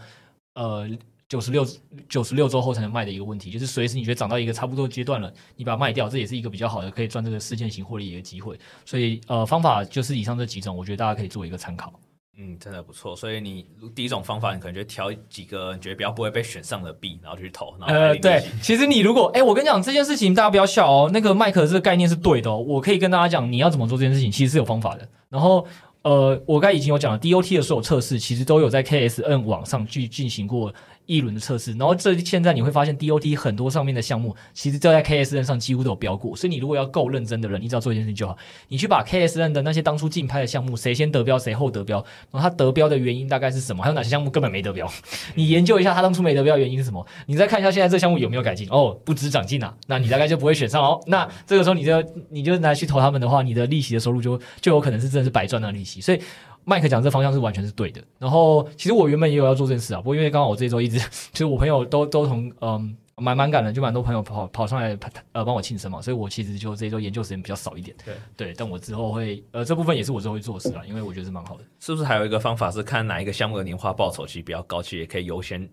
[0.55, 0.89] 呃
[1.29, 1.66] 九十六
[2.09, 8.59] 九十六周后才能卖的一个问题，就是随时你觉得涨到一个差不多阶段了，你把它卖掉，这也是一个比较好的可以赚这个事件型获利的一个机会。
[8.85, 11.93] 所以呃，方法就是以上这几种，我觉得大家可以做一个参考。
[12.39, 13.14] 嗯，真的不错。
[13.14, 17.75] 所以你第一种方法，你可能就挑几个你觉得比较不会被选上的币，然后就去投。
[17.81, 21.11] 呃，对，其实你如果哎，我跟你讲这件事情，大家不要笑哦。
[21.12, 25.09] 那个麦克这个概念是对的哦，我可以跟大家讲，你要怎么做这件事情，其实是有方法的。
[25.29, 25.66] 然后。
[26.03, 30.73] 呃，我刚才已经有讲了，DOT 的所有测试其实都有在 KSN 网上去进行过。
[31.07, 36.37] 一轮的测试，然后这现在你会发现 DOT 很多上面的项目，其实都在 KSN 上几乎都有标过。
[36.37, 38.37] 所以你如果要够认真的人，你只要做一件事情就好，
[38.69, 43.83] 你去把 KSN 的那些当初竞拍的项目，谁先得标，谁后得标，然后他得标的原因大概是什么？
[43.83, 44.91] 还有哪些项目根本没得标？
[45.35, 47.07] 你研究一下他当初没得标原因是什么？
[47.27, 48.69] 你再看一下现在这项目有没有改进？
[48.71, 51.01] 哦，不止长进啊，那你大概就不会选上哦。
[51.07, 56.01] 那这个时候你就你就拿去投他们的话，你的利息的收入就就有可能是真的是白赚的利息。
[56.01, 56.21] 所以。
[56.65, 64.99] 麦克讲这方向是完全是对的，然后其实我原本也有要做这件事啊，不过因为刚好我这一周一直，其实我朋友都都从嗯蛮蛮赶的，就蛮多朋友跑跑上来
[65.33, 71.65] 呃帮我庆生嘛，所以我其实就这一周研究时间比较少一点，对对，但我之后会呃这部分也是我之后会做的事啊，因为我觉得是蛮好的。
[71.81, 75.69] 是不是还有一个方法是看哪一个项目的年化报酬其实比较高，其实也可以优先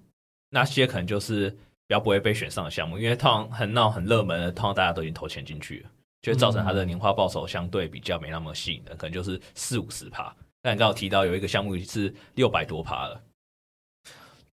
[0.50, 5.90] 那些可能就是比较不会被选上的项目，因为通常很闹很热门的，通常大家都已经投钱进去了，
[6.22, 10.36] 就会造成它的年化报酬相对比较没那么吸引的，可能就是四五十趴。
[10.62, 13.24] 但你刚好提到有一个项目是六百多趴了，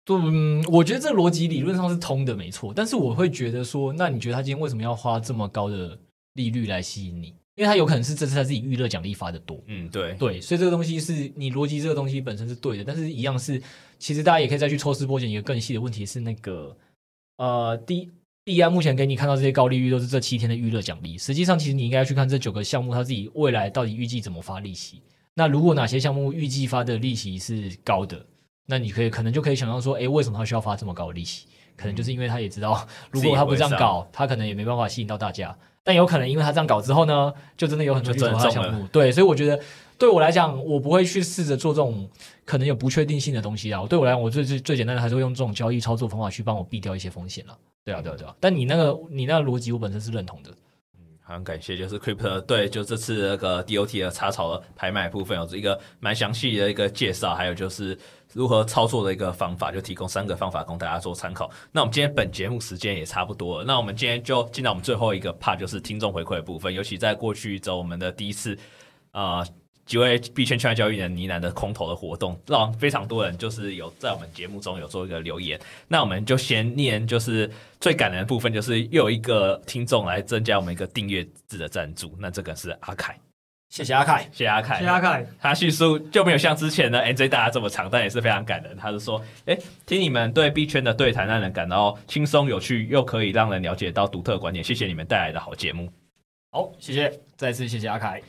[0.04, 2.74] 对，嗯，我觉得这逻辑理论上是通的，没错。
[2.76, 5.98] 但是我会觉得说，那你觉得他今天为什么要花这么高的
[6.34, 7.28] 利率来吸引你？
[7.56, 13.62] 因为他有可能是这次他自己预热奖励发的多，嗯，对，对，所以这个东西是你逻辑这个东西本身是对的，但是一样是，
[14.00, 16.76] 其实大家也可以再去抽丝剥茧一个更细的问题是那个，
[17.38, 18.10] 呃，第
[18.44, 25.02] 币安目前给你看到这些高利率都是这七天的预热奖励，实际上其实你应该要去看这九个项目他自己未来到底预计怎么发利息。
[25.36, 28.26] 那如果哪些项目预计发的利息是高的，
[28.68, 31.48] 那你可以可能就可以想到说，诶，为什么他需要发这么高的利息？
[31.76, 35.58] 可能就是因为他也知道，如果他不这样搞，他可能也没办法吸引到大家。
[35.84, 38.88] 但有可能因为他这样搞之后呢，就真的有很多的项目。
[38.88, 39.60] 对，所以我觉得
[39.98, 42.08] 对我来讲，我不会去试着做这种
[42.46, 43.84] 可能有不确定性的东西啊。
[43.90, 47.58] 对我来讲，我最最最简单的还是会用这种交易操作方法去帮我避掉一些风险了。
[47.84, 48.34] 对啊，对啊，对啊。
[48.40, 50.52] 但你那个你那个逻辑，我本身是认同的。
[51.26, 57.98] 很感谢，就是 Crypto 对，就这次那个 DOT 的插槽的拍卖部分有一个蛮详细的一个介绍，还有就是
[58.34, 61.50] 如何操作的一个方法，就提供三个方法供大家做参考。
[61.72, 66.74] 那我们今天本节目时间也差不多了，那我们今天就进到我们最后一个 part，就是听众回馈的部分。
[66.74, 68.58] 尤其在过去走，我们的第一次
[69.12, 69.44] 啊。
[69.86, 75.60] 几位币圈圈外交易人呢喃的空投的活动，让非常多人就是有在我们节目中有做一个留言。
[75.88, 77.50] 那我们就先念，就是
[77.82, 82.16] 最感人的部分，就是又有一个听众来增加我们一个订阅制的赞助。
[82.18, 83.20] 那这个是阿凯，
[83.70, 85.26] 谢谢阿凯，谢谢阿凯，谢谢阿凯。
[85.42, 88.78] 他叙述就没有像之前的 NJ 大家这么长，但也是非常感人。
[88.78, 94.64] 他是说，哎，听你们对币圈的对谈，让人感到轻松有趣，又可以让人了解到独特观点。
[94.64, 95.92] 谢谢你们带来的好节目。
[96.52, 98.22] 好，谢谢，再次谢谢阿凯。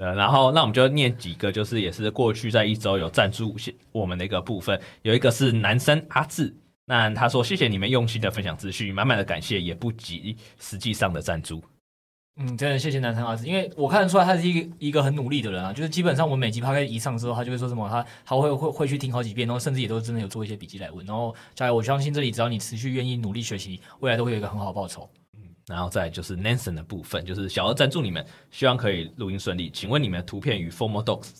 [0.00, 3.54] 呃，然后那我们就念几个，就是也是过去在一周有赞助
[3.92, 6.54] 我们的一个部分，有一个是男生阿志，
[6.86, 11.62] 那他说谢谢你们用心的分享资讯，满满的感谢，也不及实际上的赞助。
[12.40, 25.06] 嗯，真的谢谢男生阿志，因为我看得出来他是一个一个很努力的人啊，就是基本上我每集 p o 一上之后，他就会说什么，他他会会会去听好几遍，然后甚至也都真的有做一些笔记来问，然后加油，我相信这里只要你持续愿意努力学习，未来都会有一个很好的报酬。
[25.70, 29.70] 然后再就是 Nansen 的部分，就是小额赞助你们，希望可以录音顺利。
[29.70, 31.30] 请问你们的图片与 Formal Dogs，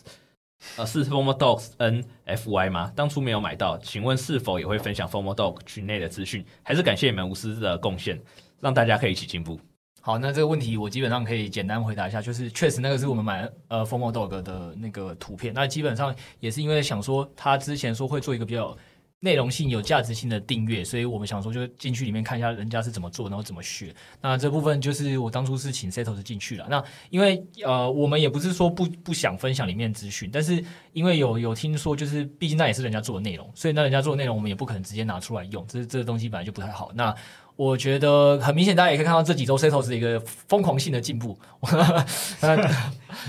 [0.76, 2.92] 呃，是 Formal Dogs N F Y 吗？
[2.94, 6.44] 当初没有买到，请问是否也会分享 Formal Docs 群内的资讯？
[6.62, 8.18] 还是感谢你们无私的贡献，
[8.60, 9.58] 让大家可以一起进步？
[10.00, 18.76] 好，那这个问题我基本上可以简单回答一下，就是确实那个是我们买呃 Formal Dog 的那个图片，那基本上也是因为想说他之前说会做一个比较。
[19.22, 23.94] 内容性有价值性的订阅，所以我们想说就进去里面看一下人家是怎么做，然后怎么学。
[24.20, 26.66] 那这部分就是我当初是请 Setos 进去了。
[26.70, 30.64] 那因为呃，我们也不是说不不想分享里面资讯，但是
[30.94, 36.90] 因为有有听说，就是毕竟那也是人家做的内容，所以那人家做的内容我们也不可能直接拿出来用，这这个东西本来就不太好。
[36.94, 37.14] 那
[37.60, 41.38] 我觉得很明显，大家也可以看到这几周 Setos 的一个疯狂性的进步。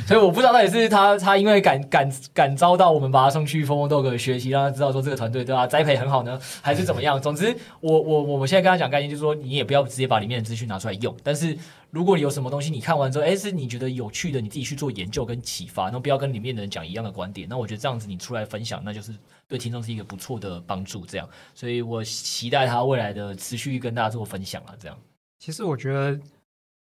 [0.08, 7.22] 所以我不知道到底是他他因为感感感召到我们把他送去 FOMO 学习，让他知道说这个团队对他栽培很好呢，还是怎么样？
[7.22, 11.14] 总之，我我我我现在跟他讲概念就是说，你也不要直接把里面的资讯拿出来用。
[11.22, 11.58] 但是
[11.90, 17.46] 如果你有什么东西你看完之后，哎，是你觉得有趣的，你自己去做研究跟启发，那不要跟里面的人讲一样的观点。
[17.50, 19.12] 那我觉得这样子你出来分享，那就是
[19.52, 21.06] 对听众是一个不错的帮助。
[21.06, 24.74] 这样，所以我期待他未来的持续跟大家做分享啊。
[24.80, 24.98] 这样，
[25.40, 26.20] 其实我觉得，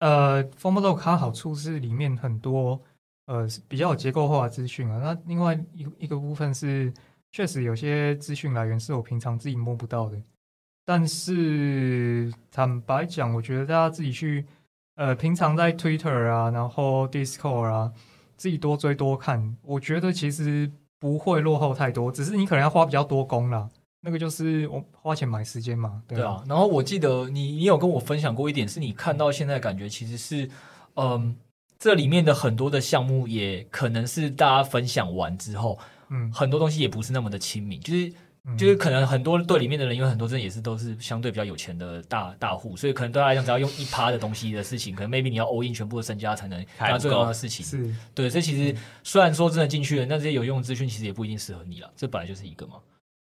[0.01, 2.79] 呃 f o r m a l o 它好处是里面很多。
[3.27, 4.99] 呃，比较有结构化的资讯啊。
[4.99, 6.91] 那另外一一个部分是，
[7.31, 10.19] 确实有些资讯来源是我平常自己摸不到的。
[10.83, 14.47] 但是坦白讲，我觉得大家自己去，
[14.95, 17.93] 呃，平常在 Twitter 啊，然后 Discord 啊，
[18.39, 22.11] 自己多追多看，我觉得其实不会落后太多。
[22.11, 23.69] 只是你可能要花比较多工啦。
[24.01, 26.21] 那个就是我花钱买时间嘛，对啊。
[26.21, 26.45] 对啊。
[26.49, 30.47] 然后我记得你你有跟我分享过一点，是你看到现在感觉其实是，
[30.95, 31.35] 嗯、呃。
[31.81, 35.79] 这里面的很多的项目也可能是大家分享完之后，
[36.09, 38.13] 嗯，很多东西也不是那么的亲民，就是
[38.57, 47.65] 就是可能很多队里面的人，因为很多真的也是都是相对比较有钱的大大户，所以可能对他来讲，只要用一趴的东西的事情，可能 maybe 你要 all in 全部的身家才能干最重要的事情。
[47.65, 52.77] 是对，所以其实虽然说真的进去了，那这些有用的资讯其实也不一定适合你了，这本来就是一个嘛。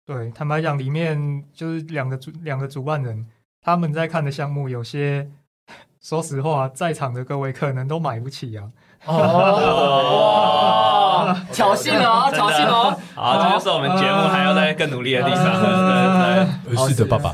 [0.05, 3.27] 对，坦白讲，里面就是两个主两个主办人
[3.61, 5.29] 他们在看的项目有些。
[5.99, 8.71] 说实话，在场的各位可能都买不起啊！
[9.05, 9.13] 哦，
[11.51, 12.97] 挑衅哦， 挑衅哦！
[13.15, 15.43] 好，这就是我们节目还要再更努力的地方。
[16.65, 17.33] 对对，是的，爸爸。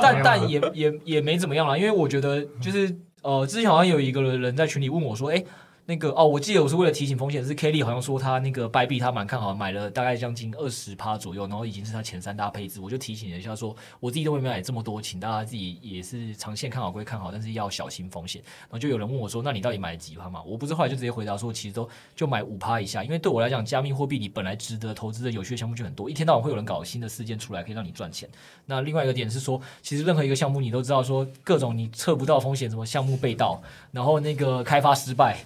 [0.00, 5.42] 但但也也也没怎么样了，因为我觉得就是呃，之前好像有一个人在群里问我说，哎。
[5.84, 12.80] 那个哦，我记得我是为了提醒风险，是 Kelly 好像说他那个 Bybit 他蛮看好，买了大概将近二十趴左右，然后已经是他前三大配置。
[12.80, 18.40] 我就提醒了一下说，我自己都没买这么多，请大家自己也是长线看好归看好，但是要小心风险。
[18.62, 20.40] 然后就有人问我说，那你到底买了几趴嘛？
[20.44, 28.28] 我不是后来就直接回答说，其实都就买五趴以下，因为对我来讲，加密货币里本来值得投资的有趣的项目就很多，一天到晚会有人搞新的事件出来，可以让你赚钱。
[28.66, 33.60] 那另外一个点是说，其实任何一个项目你都知道说，各种你测不到风险，什么项目被盗，
[33.90, 35.38] 然后那个开发失败，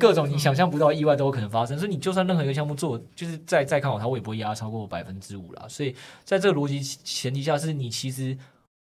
[0.00, 0.48] 各种你想。
[0.48, 5.66] 想象不到意外都有可能发生，所以你就算任何一个项目做，就是再再看好它，我也不会压超过百分之五啦。
[5.68, 8.34] 所以在这个逻辑前提下，是你其实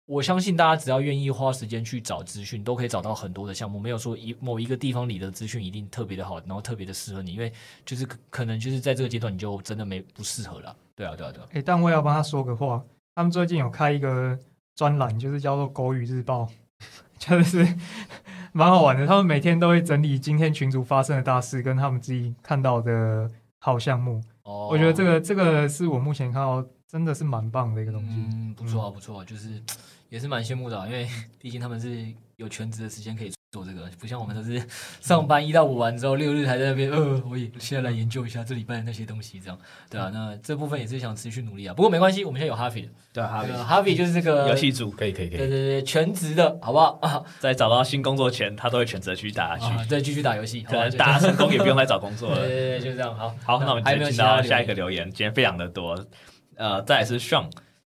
[0.06, 3.80] 我相信大家只要愿意花时间去找资讯，都可以找到很多的项目。
[3.80, 7.52] 没有说一某一个地方里的资讯一定特别的好，然后特别的适合你，因为
[7.84, 10.76] 就是可能就是在这个阶段你就真的没不适合了。
[10.96, 11.48] 对啊，对啊，对啊。
[11.50, 12.86] 哎、欸，但我要帮他说个话，
[13.16, 14.38] 他们最近有开一个
[14.76, 16.48] 专栏，就是叫做“狗语日报”，
[17.18, 17.68] 就是。
[18.58, 19.06] 蛮好玩的。
[19.06, 24.22] 他们每天都会整理今天群组发生的大事，跟他们自己看到的好项目。
[24.44, 28.16] 哦，我觉得这个这个是我目前看到真的是蛮棒的一个东西。
[28.16, 29.62] 嗯，不错啊，不错，啊就是
[30.08, 31.06] 也是蛮羡慕的啊，因为
[31.38, 32.08] 毕竟他们是
[32.38, 34.62] 有全职的时间可以做这个，不像我们都是
[35.00, 39.58] 上班一到五完之后，六日还在那边，呃，我也现在来研究一下这礼拜的那些东西，这样，
[39.90, 41.74] 对啊，那这部分也是想持续努力啊。
[41.74, 47.00] 不过没关系，我们现在有 Harvey 对，Harvey，Harvey、啊、就是这个游戏组，可以，可以，可以，对对对，全职的好不好？
[47.02, 52.40] 啊， 在找到新工作前，他都会选择去打下去，啊、对，继续打游戏，可能打成功也不用再找工作了。
[52.46, 53.16] 对对对，就这样。
[53.16, 55.98] 好，好，那我们今天进到下一个留言，今天非常的多，
[56.58, 57.46] 呃，再来是 Sean。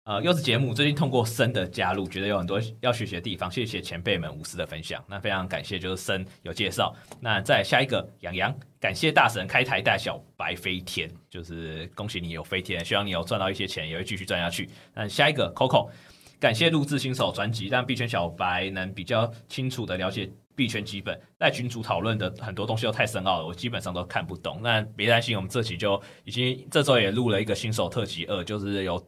[0.07, 5.05] 呃，优质节目最近通过森的加入，觉得有很多要学习的地方，谢谢前辈们无私的分享。
[5.09, 6.95] 那非常感谢，就是森有介绍。
[7.21, 14.71] 那再下一个，洋洋，感谢大神开台带小白飞天，就是恭喜你有飞天，希望你有赚到一些钱，也会继续赚下去。
[14.95, 15.91] 那下一个，Coco，
[16.39, 20.31] 感谢录制新手专辑，让币圈小白能比较清楚的了解。
[20.57, 24.61] 币圈基本在群主讨论的很多东西都太深奥了，我基本上都看不懂。
[24.63, 29.01] 那别担心，我们这期就已经这周也录了一个新手特辑二，就是有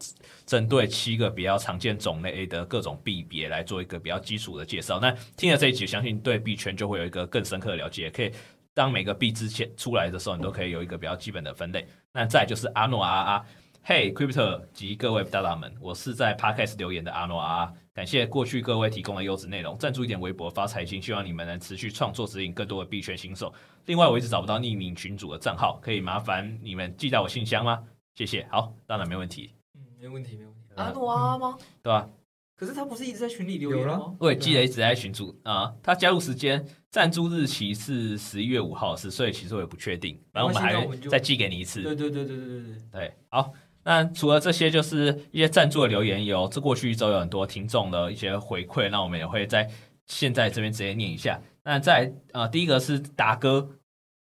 [0.45, 5.01] 针对七个比较常见种类的各种币别来做一个比较基础的介绍。
[5.01, 8.11] 那听了这一集，相信对币圈就会有一个更深刻的了解。
[8.11, 8.31] 可以
[8.75, 11.87] 当每个币之前出来的时候，你都可以有一个比较基本的分类。
[12.13, 13.45] 那再就是阿诺阿啊。
[13.83, 23.53] 嘿、，Crypto 及各位大大们，我是在 Podcast 留言的阿诺阿，感谢过去各位提供的优质内容，赞助一点微博发财经，希望你们能持续创作，指引更多的币圈新手。
[23.87, 27.83] 另外，我一直找不到匿名群主的账号，可以麻烦你们寄到我信箱吗？
[28.15, 28.47] 谢谢。
[28.53, 29.51] 好，当然没问题。
[29.75, 30.61] 嗯，没问题，没问题。
[30.77, 31.59] 阿诺啊吗？
[31.83, 32.09] 对吧？
[32.55, 34.15] 可是他不是一直在群里留言吗？
[34.21, 35.75] 我也记得一直在群主啊。
[35.83, 40.17] 他加入时间、赞助日期是十一月五号，是，所以其实我也不确定。
[40.33, 41.83] 反正我们还再寄给你一次。
[41.83, 42.77] 对对对对对对对。
[42.93, 43.53] 对，好。
[43.89, 49.67] 那除了这些，就是一些赞助的留言有，这过去一周有很多听众的一些回馈，那我们也会在
[50.05, 51.41] 现在这边直接念一下。
[51.65, 53.67] 那在呃，第一个是达哥，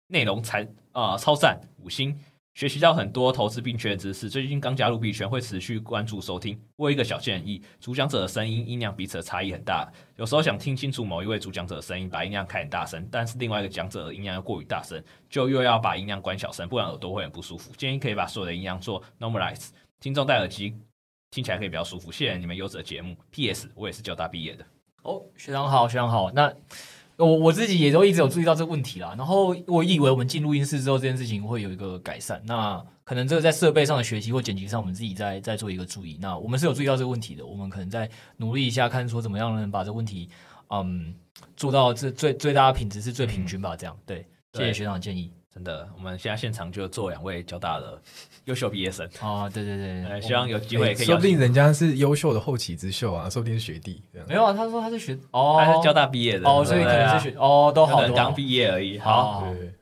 [0.06, 2.18] 内容才啊、呃、超赞，五星。
[2.60, 6.60] 学习到很多投资币圈的知识，最近刚加入币圈，会持续关注收听。
[6.76, 17.72] 我有一个小建议：主讲者的声音音量彼此的差异很大，有时候想听清楚某一位主讲者的声音，把音量开很大声，但是另外一个讲者的音量又过于大声，就又要把音量关小声，不然耳朵会很不舒服。
[17.78, 20.76] 建议可以把所有的音量做 normalize，听众戴耳机
[21.30, 22.12] 听起来可以比较舒服。
[22.12, 23.16] 谢谢你们优质的节目。
[23.30, 23.70] P.S.
[23.74, 24.66] 我也是交大毕业的。
[25.04, 26.30] 哦，学长好，学长好。
[26.30, 26.52] 那。
[27.20, 36.18] 我我自己也都一直有注意到这个问题啦，然后我以为我们进录音室之后这件事情会有一个改善，那可能这个在设备上的学习或剪辑上，我们自己在在做一个注意。
[36.20, 38.08] 那我们是有注意到这个问题的，我们可能再
[38.38, 40.30] 努力一下，看说怎么样能把这个问题，
[40.70, 41.14] 嗯，
[41.56, 44.26] 做到这最最大的品质是最平均吧，这样对。
[44.52, 45.30] 谢谢学长的建议。
[45.52, 48.00] 真的，我们现在现场就坐两位交大的
[48.46, 51.04] 优秀毕业生哦，对对对，对，希望有机会可以、欸。
[51.04, 54.02] 说不定人家是优秀的后起之秀啊，说不定是学弟。
[54.28, 58.98] 没有啊，他说他是学哦，他是交大毕业的哦，所以可能是学哦，都好，可能刚毕业而已。
[58.98, 59.74] 好，对对对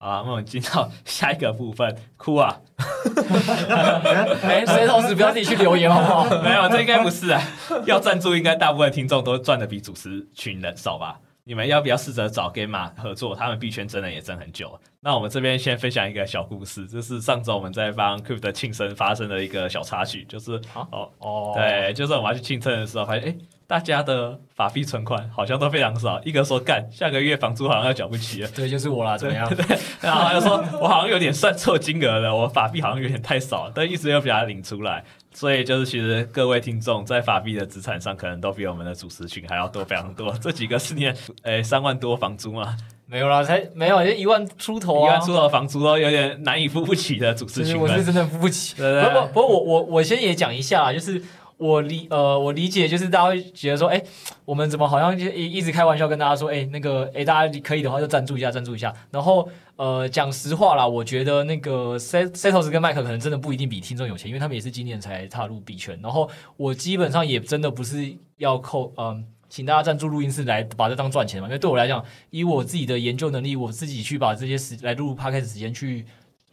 [0.00, 2.58] 好，那我们进到下一个部分，哭啊！
[4.42, 6.24] 哎，谁同时不要自己去留言好不好？
[6.42, 7.40] 没有，这应该不是啊。
[7.86, 11.20] 要赞助，应该大部分听众都赚的比主持群人少吧？
[11.50, 13.34] 你们要不要试着找 Gamma 合作？
[13.34, 14.78] 他们币圈真的也争很久。
[15.00, 23.34] 那我们这边先分享一个小故事，就是上周我们在帮 Crypto 的庆生发生的一个小插曲，就是哦哦，对，就是我们要去庆生的时候，发现哎，
[23.66, 26.22] 大家的法币存款好像都非常少。
[26.22, 28.48] 一个说干，下个月房租好像要缴不起了。
[28.54, 29.44] 对，就是我啦，怎么样？
[29.52, 35.04] 对，然后又说我好像有点算错金额了，我法币好像有点太少，但一直又把它领出来。
[35.32, 40.32] 所以就是，其实各位听众在法币的资产上，可能都比我们的主持群还要多非常多。
[40.40, 42.76] 这几个是年， 诶，三万多房租吗？
[43.06, 47.76] 没有啦，才没有，就一万出头啊，一万出头的房租都有点难以付不起的主持群。
[47.78, 48.76] 我是真的付不起。
[48.76, 51.22] 对对对，不不，不过我我我先也讲一下，就是。
[51.60, 54.02] 我理呃，我理解就是大家会觉得说，哎，
[54.46, 58.90] 我们怎么好像就一一直开玩笑跟大家说，哎，那个，哎，大家可以的话就赞助一下，赞助一下。
[59.10, 59.46] 然后，
[59.76, 66.00] 呃，讲实话啦，我觉得那个 Setos 跟麦克可能真的不一定比听众有钱，因为他们也是今年才踏入币圈。
[66.02, 71.46] 然后，我基本上也真的不是要扣，嗯、呃，请大家赞助录音室来把这当赚钱嘛。
[71.48, 76.06] 因为对我来讲，以我自己的研究能力，我自己去把这些时来录 Podcast 时间去，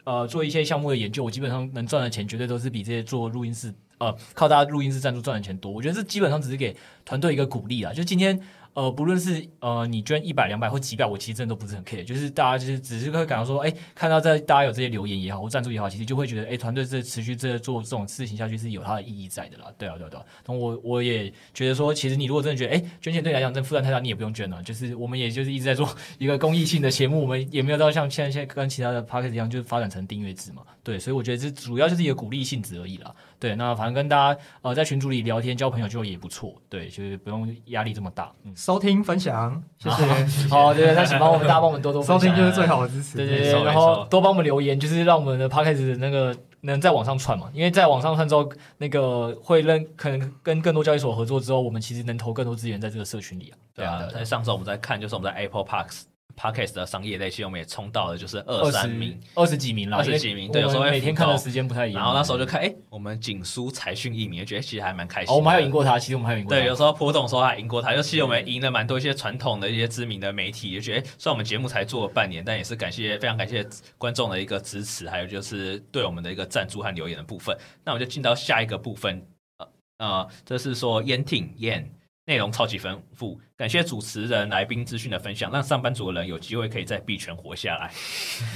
[0.04, 3.72] 呃，做一些项目的研究，我基本上能赚的钱绝对都是比这些做录音室。
[3.98, 7.92] 呃，靠大家录音室赞助赚的钱多，我觉得这基本上只是给团队一个鼓励啦。
[7.92, 8.40] 就今天。
[8.74, 19.64] 呃，不论是呃你捐一百两百或几百，我其实真的都不是很 care，就是大家就是只是会感到说，哎，看到这大家有这些留言也好，或赞助也好，其实就会觉得，哎，团队这持续这做这种事情下去是有它的意义在的啦。
[19.76, 20.24] 对啊，对啊，对啊。
[20.46, 24.62] 那我我也觉得说，其实你如果真的觉得，哎，捐钱对你来讲真负担太大，你也不用捐了。
[24.62, 25.88] 就是我们也就是一直在做
[26.18, 30.62] 一个公益性的节目，我们也没有到像现在现在跟其他的 podcast 一样，就是发展成订阅制嘛。
[30.88, 33.14] 对，所以我觉得这主要就是一个鼓励性质而已啦。
[33.38, 36.54] 对，那反正跟大家呃在群组里聊天交朋友就也不错。
[36.66, 38.32] 对，就是不用压力这么大。
[38.44, 38.56] 嗯。
[38.56, 40.48] 收听分享，谢谢。
[40.48, 43.18] 好，对，那请帮我们大家帮我们多多收听，就是最好的支持。
[43.18, 53.58] 对对对，然后多帮我们留言，就是让我们的 podcast 那个能在网上串嘛，因为在网上串之后，那个会认可能跟更多交易所合作之后，我们其实能投更多资源在这个社群里啊。
[53.74, 56.04] 对啊，在上周我们在看，就是我们在 Apple Parks。
[56.36, 60.50] Podcast 的商业类，其实我们也冲到了，就是二三名，二十几名了，二十几名。
[60.52, 62.00] 对，有时候每天看的时间不太一样。
[62.00, 65.34] 然后那时候就看，哎，我们仅输财讯一名，觉得其实还蛮开心。
[65.34, 66.60] 我们还有赢过他，其实我们还有赢过他。
[66.60, 73.66] 对，有时候波动的时候还赢过他，尤其我们赢了蛮多一些传统的一些知名的媒体，就觉得，虽然我们节目才做了半年，但也是感谢非常感谢
[73.96, 77.56] 观众的一个支持，还有就是对我们的一个赞助和留言的部分。
[77.84, 79.26] 那我们就进到下一个部分，
[79.58, 79.68] 呃
[79.98, 81.90] 呃，这是说烟挺烟。
[82.26, 87.90] 内容超级丰富，感谢主持人、来宾资讯的分享，让上班族的人有机会可以在币圈活下来，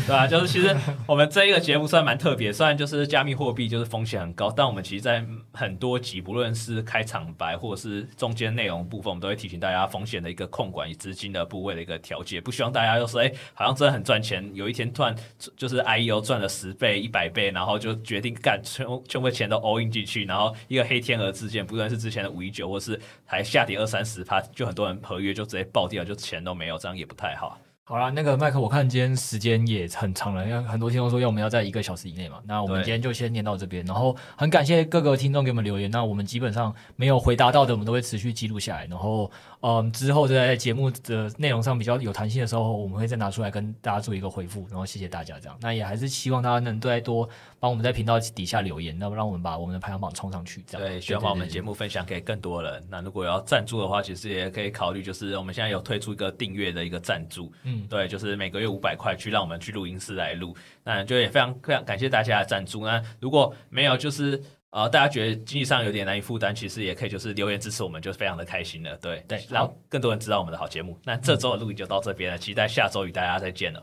[0.06, 0.28] 对吧？
[0.28, 0.72] 就是其实
[1.08, 15.12] 我们这一个节目算蛮特别，虽然就是加密货币就是风险很高，但我们其实，在很多集，不论是开场白或者是中间内容部分，我们都会提醒大家风险的一个控管与资金的部位的一个调节，不希望大家就说，哎，好像真的很赚钱，有一天突然
[15.56, 22.96] 就是 IEO 赚了十倍、一百倍，然后就决定干全全部钱都 all in 进去，然后一个黑天鹅事件，不论是之前的五一九，或是
[23.26, 23.42] 还。
[23.42, 27.58] 下跌二三十趴，就很多人合约就直接爆掉，就钱都没有，这样也不太好。
[27.84, 32.38] 好啦，那个麦克，我看今天时间也很长了，因为很多听众说要我们要在一个小时以内嘛。
[32.46, 35.90] 那我们今天就先念到这边，然后很感谢各个听众给我们留言。
[35.90, 39.30] 那我们基本上没有回答到的，我们都会持续记录下来，然后。
[39.62, 45.56] 嗯，之后在节目的内容上比较有弹性的时候，我们会再拿出来跟大家做一个回复，然后谢谢大家这样。
[45.60, 47.28] 那也还是希望大家能再多
[47.60, 50.64] 帮我们在频道底下留言，那么让我们把我们的排行榜冲上去。
[50.66, 52.84] 这样对，希望把我们节目分享给更多人。
[52.90, 60.56] 那如果要赞助的话，其实也可以考虑，就是我们现在有推出一个订阅的一个赞助，嗯，对，就是每个月五百块去让我们去录音室来录。
[60.82, 62.84] 那就也非常非常感谢大家的赞助。
[62.84, 64.42] 那如果没有，就是。
[64.72, 68.96] 呃，大家觉得经济上有点难以负担，其实也可以就是留言支持我们，就非常的开心了。
[68.96, 70.98] 对对，让更多人知道我们的好节目。
[71.04, 73.82] 那这周的录影就到这边了，期待下周与大家再见了。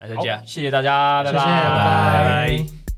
[0.00, 1.38] 那再见，谢谢大家，拜拜。
[1.38, 2.93] 拜拜。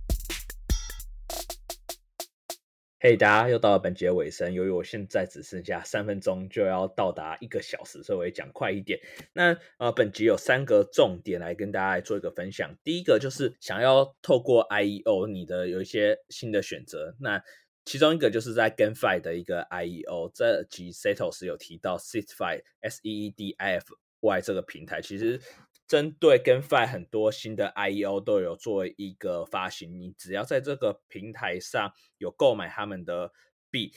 [3.07, 4.53] 嘿大家又到了本节尾声。
[4.53, 8.99] 由于我现在只剩下三分钟就要到达一个小时，所以我也讲快一点。
[9.33, 12.77] 那呃，本集有三个重点来跟大家做一个分享。
[12.83, 17.15] 第一个就是想要透过 IEO，你的有一些新的选择。
[17.21, 17.41] 那
[17.85, 25.41] 其中一个就是在 GameFi 的一个 IEO，这集 Setos 有提到 Seedify S E E D I F Y 这个平台，其实。
[25.87, 33.33] 针对 GameFi 很多新的 IEO 都有做一个发行，你只要在这个平台上有购买他们的
[33.71, 33.93] 币，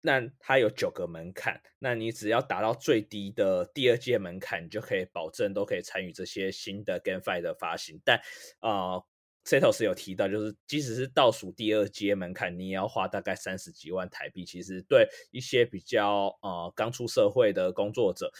[0.00, 8.00] 那它有九个门槛，那你只要达到最低的第二阶门槛，你就可以保证都可以参与这些新的 GameFi 的发行。
[8.04, 8.20] 但
[8.60, 9.04] 呃
[9.44, 14.44] ，Setos 有提到，就是即使是倒数第二阶门槛，你也要花大概三十几万台币。
[14.44, 18.32] 其实对一些比较呃刚出社会的工作者。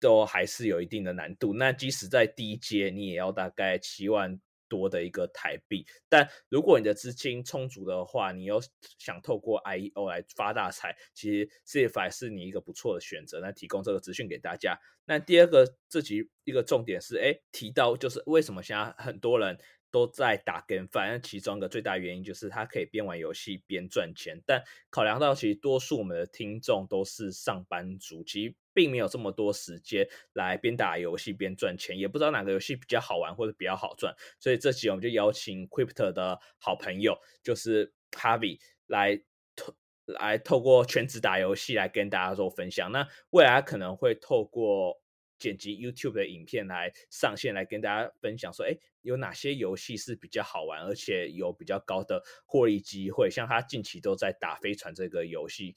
[0.00, 1.54] 都还是有一定的难度。
[1.54, 5.86] 那即使在低阶，你也要大概七万多的一个台币。
[6.08, 8.60] 但如果你的资金充足的话，你又
[8.98, 13.40] 想透过 IEO 来发大财，其实 C F I 是你一个不错的选择。
[13.40, 14.78] 那提供这个资讯给大家。
[15.06, 19.58] 那第二个，这集一个重点是，哎，提到就是为什么现在很多人
[19.90, 24.42] 都在打 GameFi，其中一个最大原因就是他可以边玩游戏边赚钱。
[24.44, 28.54] 但考量到其实多数我们的听众都是上班族，其实。
[28.78, 39.20] 并没有这么多时间来边打游戏边赚钱，也不知道哪个游戏比较好玩或者比较好赚，所以这期我们就邀请 Crypto 的好朋友，就是 Harvie 来
[39.56, 39.74] 透
[40.06, 42.92] 来透过全职打游戏来跟大家做分享。
[42.92, 45.02] 那未来可能会透过
[45.40, 53.28] 剪辑 YouTube 的影片来上线，来跟大家分享说，哎，有哪些游戏是比较好玩，而且有比较高的获利机会。
[53.28, 55.74] 像他近期都在打飞船这个游戏。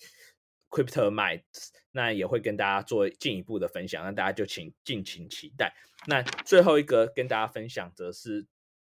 [0.72, 5.76] Cryptomites，那也会跟大家做进一步的分享，那大家就请敬请期待。
[6.07, 8.47] 那最后一个跟大家分享，则是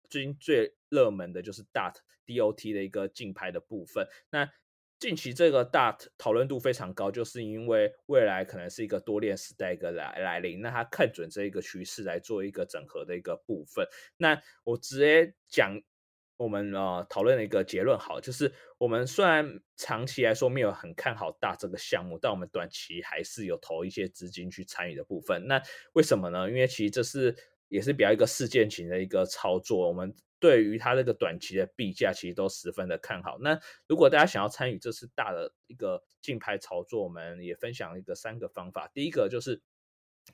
[0.10, 1.94] 最近最热门的就是 DOT
[2.26, 4.08] DOT 的一个竞拍的部分。
[4.32, 4.52] 那
[5.00, 13.88] 近期这个 DOT 讨论度非常高，就是因为未来可能是一个多链时代一个来来临，那他看准这一个趋势来做一个整合的一个部分。
[14.18, 15.80] 那我直接讲。
[16.38, 25.46] 我们呃讨论了一个结论，好，就是我们虽然长期来说没有很看好大这个项目，但我们短期还是有投一些资金去参与的部分。
[25.48, 25.62] 那
[25.94, 26.48] 为什么呢？
[26.48, 27.36] 因为其实这是
[27.68, 33.38] 也是比较一个事件型的一个操作，我们对于它这个短期的币价其实都十分的看好。
[33.42, 38.90] 那如果大家想要参与这次大的一个竞拍操作，我们也分享一个三个方法。
[38.94, 39.62] 第一个就是。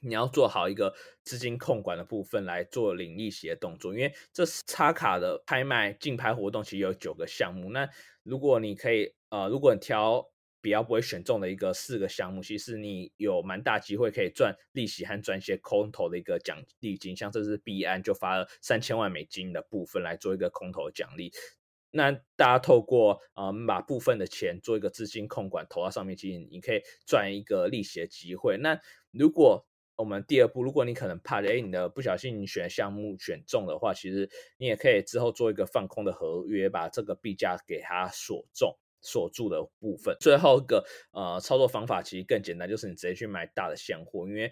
[0.01, 0.93] 你要做好一个
[1.23, 7.69] 资金控管的部分来做领利息的动作，因为这插卡的拍卖竞拍活动，其实有九个项目。
[7.71, 7.87] 那
[8.23, 10.29] 如果你可以，呃，如果你挑
[10.61, 21.31] 比较不会选中的一个四个项目，其实你有蛮大机会可以赚利息和赚一些空投的一个奖励金，像这次币安就发了三千万美金的部分来做一个空投奖励。
[21.91, 28.57] 那大家透过呃把部分的钱做一个资金控管投到上面，其实你可以赚一个利息的机会。
[28.57, 28.79] 那
[29.11, 38.75] 如果我们第二步，如果你可能怕诶，你的不小心选项目选中的话，其实你也可以之后做一个放空的合约，把这个币价给它锁中。
[39.05, 44.49] 锁住的部分，最后一个呃操作方法其实更简单，就是你直接去买大的现货，因为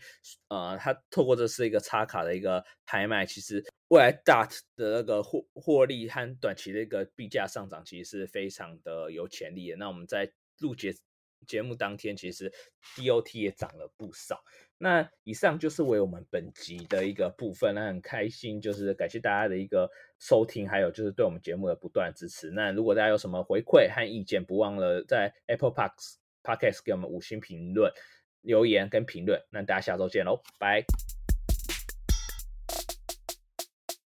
[0.50, 4.46] 呃它透过这是一个插卡的一个拍卖，其实未来大
[4.76, 9.78] 的那个获获利和短期的一个币价上涨，其实是非常的有潜力的。
[9.78, 10.94] 那我们在录节
[11.48, 12.52] 节目当天，其实
[12.98, 14.44] DOT 也涨了不少。
[14.84, 19.88] 那以上就是为我们本集的一个部分，那很开心，就是感谢大家的一个
[20.18, 22.50] 收听，还有就是对我们节目的不断支持。
[22.50, 27.92] 那如果大家有什么回馈和意见，不忘了在 Apple Podcast Podcast 给我们五星评论、
[28.42, 29.40] 留言跟评论。
[29.52, 31.11] 那大家下周见喽，拜。